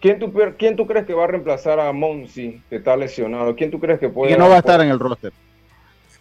[0.00, 3.54] ¿quién tú, ¿quién tú crees que va a reemplazar a Monsi, que está lesionado?
[3.56, 4.32] ¿Quién tú crees que puede...?
[4.32, 5.32] Que no va a estar en el roster.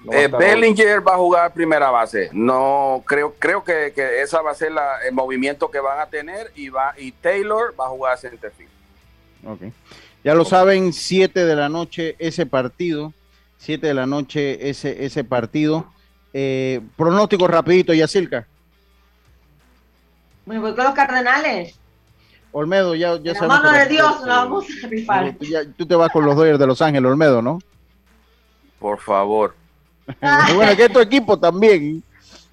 [0.04, 2.30] No eh, Bellinger va a jugar primera base.
[2.32, 6.06] No creo, creo que, que esa va a ser la, el movimiento que van a
[6.06, 8.72] tener y va y Taylor va a jugar center field.
[9.46, 9.74] Okay.
[10.24, 13.14] Ya lo saben, 7 de la noche ese partido.
[13.60, 15.88] 7 de la noche ese, ese partido.
[16.34, 18.46] Eh, pronóstico rapidito, Yacilca.
[20.46, 21.76] Me voy con los Cardenales.
[22.52, 25.36] Olmedo, ya, ya La mano de Dios, la vamos a rifar.
[25.38, 27.60] Tú, ya- tú te vas con los Dodgers de Los Ángeles, Olmedo, ¿no?
[28.80, 29.56] Por favor.
[30.56, 32.02] bueno, que es tu equipo también.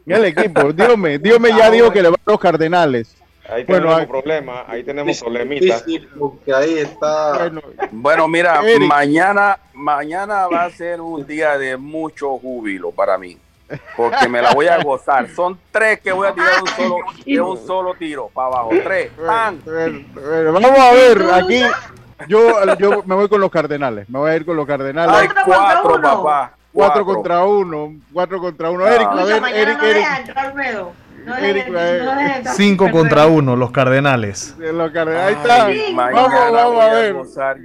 [0.07, 0.73] El equipo.
[0.73, 3.15] Dios me, Dios me ya dijo que le va a los Cardenales.
[3.49, 5.84] Ahí Bueno, tenemos problemas, ahí tenemos problemitas.
[6.18, 7.51] porque ahí está.
[7.90, 8.88] Bueno, mira, Eric.
[8.88, 13.38] mañana, mañana va a ser un día de mucho júbilo para mí.
[13.97, 15.28] Porque me la voy a gozar.
[15.30, 18.70] Son tres que voy a tirar de un solo, de un solo tiro para abajo.
[18.82, 19.11] Tres.
[19.16, 21.62] Vamos a ver, aquí
[22.28, 24.09] yo, yo me voy con los Cardenales.
[24.09, 25.14] Me voy a ir con los Cardenales.
[25.14, 26.53] Hay cuatro, papá.
[26.72, 27.95] Cuatro contra uno.
[28.12, 28.86] Cuatro contra uno.
[28.86, 30.07] Eric, a ver, Eric, no Eric.
[31.25, 34.57] No deja- Eric, no deja entrar- 5 contra 1, los Cardenales.
[34.59, 35.37] De los Cardenales.
[35.37, 35.66] Ahí está.
[35.66, 37.16] Ay, vamos, mañana vamos voy a ver.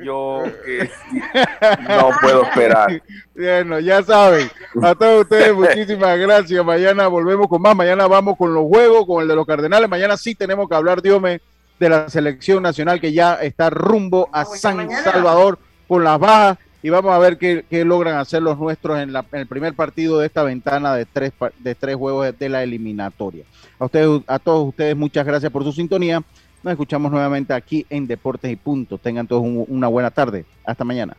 [0.04, 0.90] yo que
[1.90, 3.02] no puedo esperar.
[3.36, 4.50] Bueno, ya saben.
[4.82, 6.64] A todos ustedes, muchísimas gracias.
[6.66, 7.76] Mañana volvemos con más.
[7.76, 9.90] Mañana vamos con los juegos, con el de los Cardenales.
[9.90, 11.42] Mañana sí tenemos que hablar, Diome,
[11.80, 16.58] de la selección nacional que ya está rumbo a San Salvador con las bajas.
[16.82, 20.44] Y vamos a ver qué, logran hacer los nuestros en, el primer partido de esta
[20.44, 23.44] ventana de tres, de tres juegos de la eliminatoria.
[23.78, 26.24] A, ustedes, a todos ustedes, muchas gracias por su sintonía.
[26.64, 28.98] Nos escuchamos nuevamente aquí en Deportes y Punto.
[28.98, 30.46] Tengan todos un- una buena tarde.
[30.66, 31.16] Hasta mañana.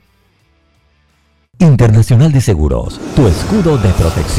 [1.58, 4.38] Internacional de Seguros, tu escudo de protección.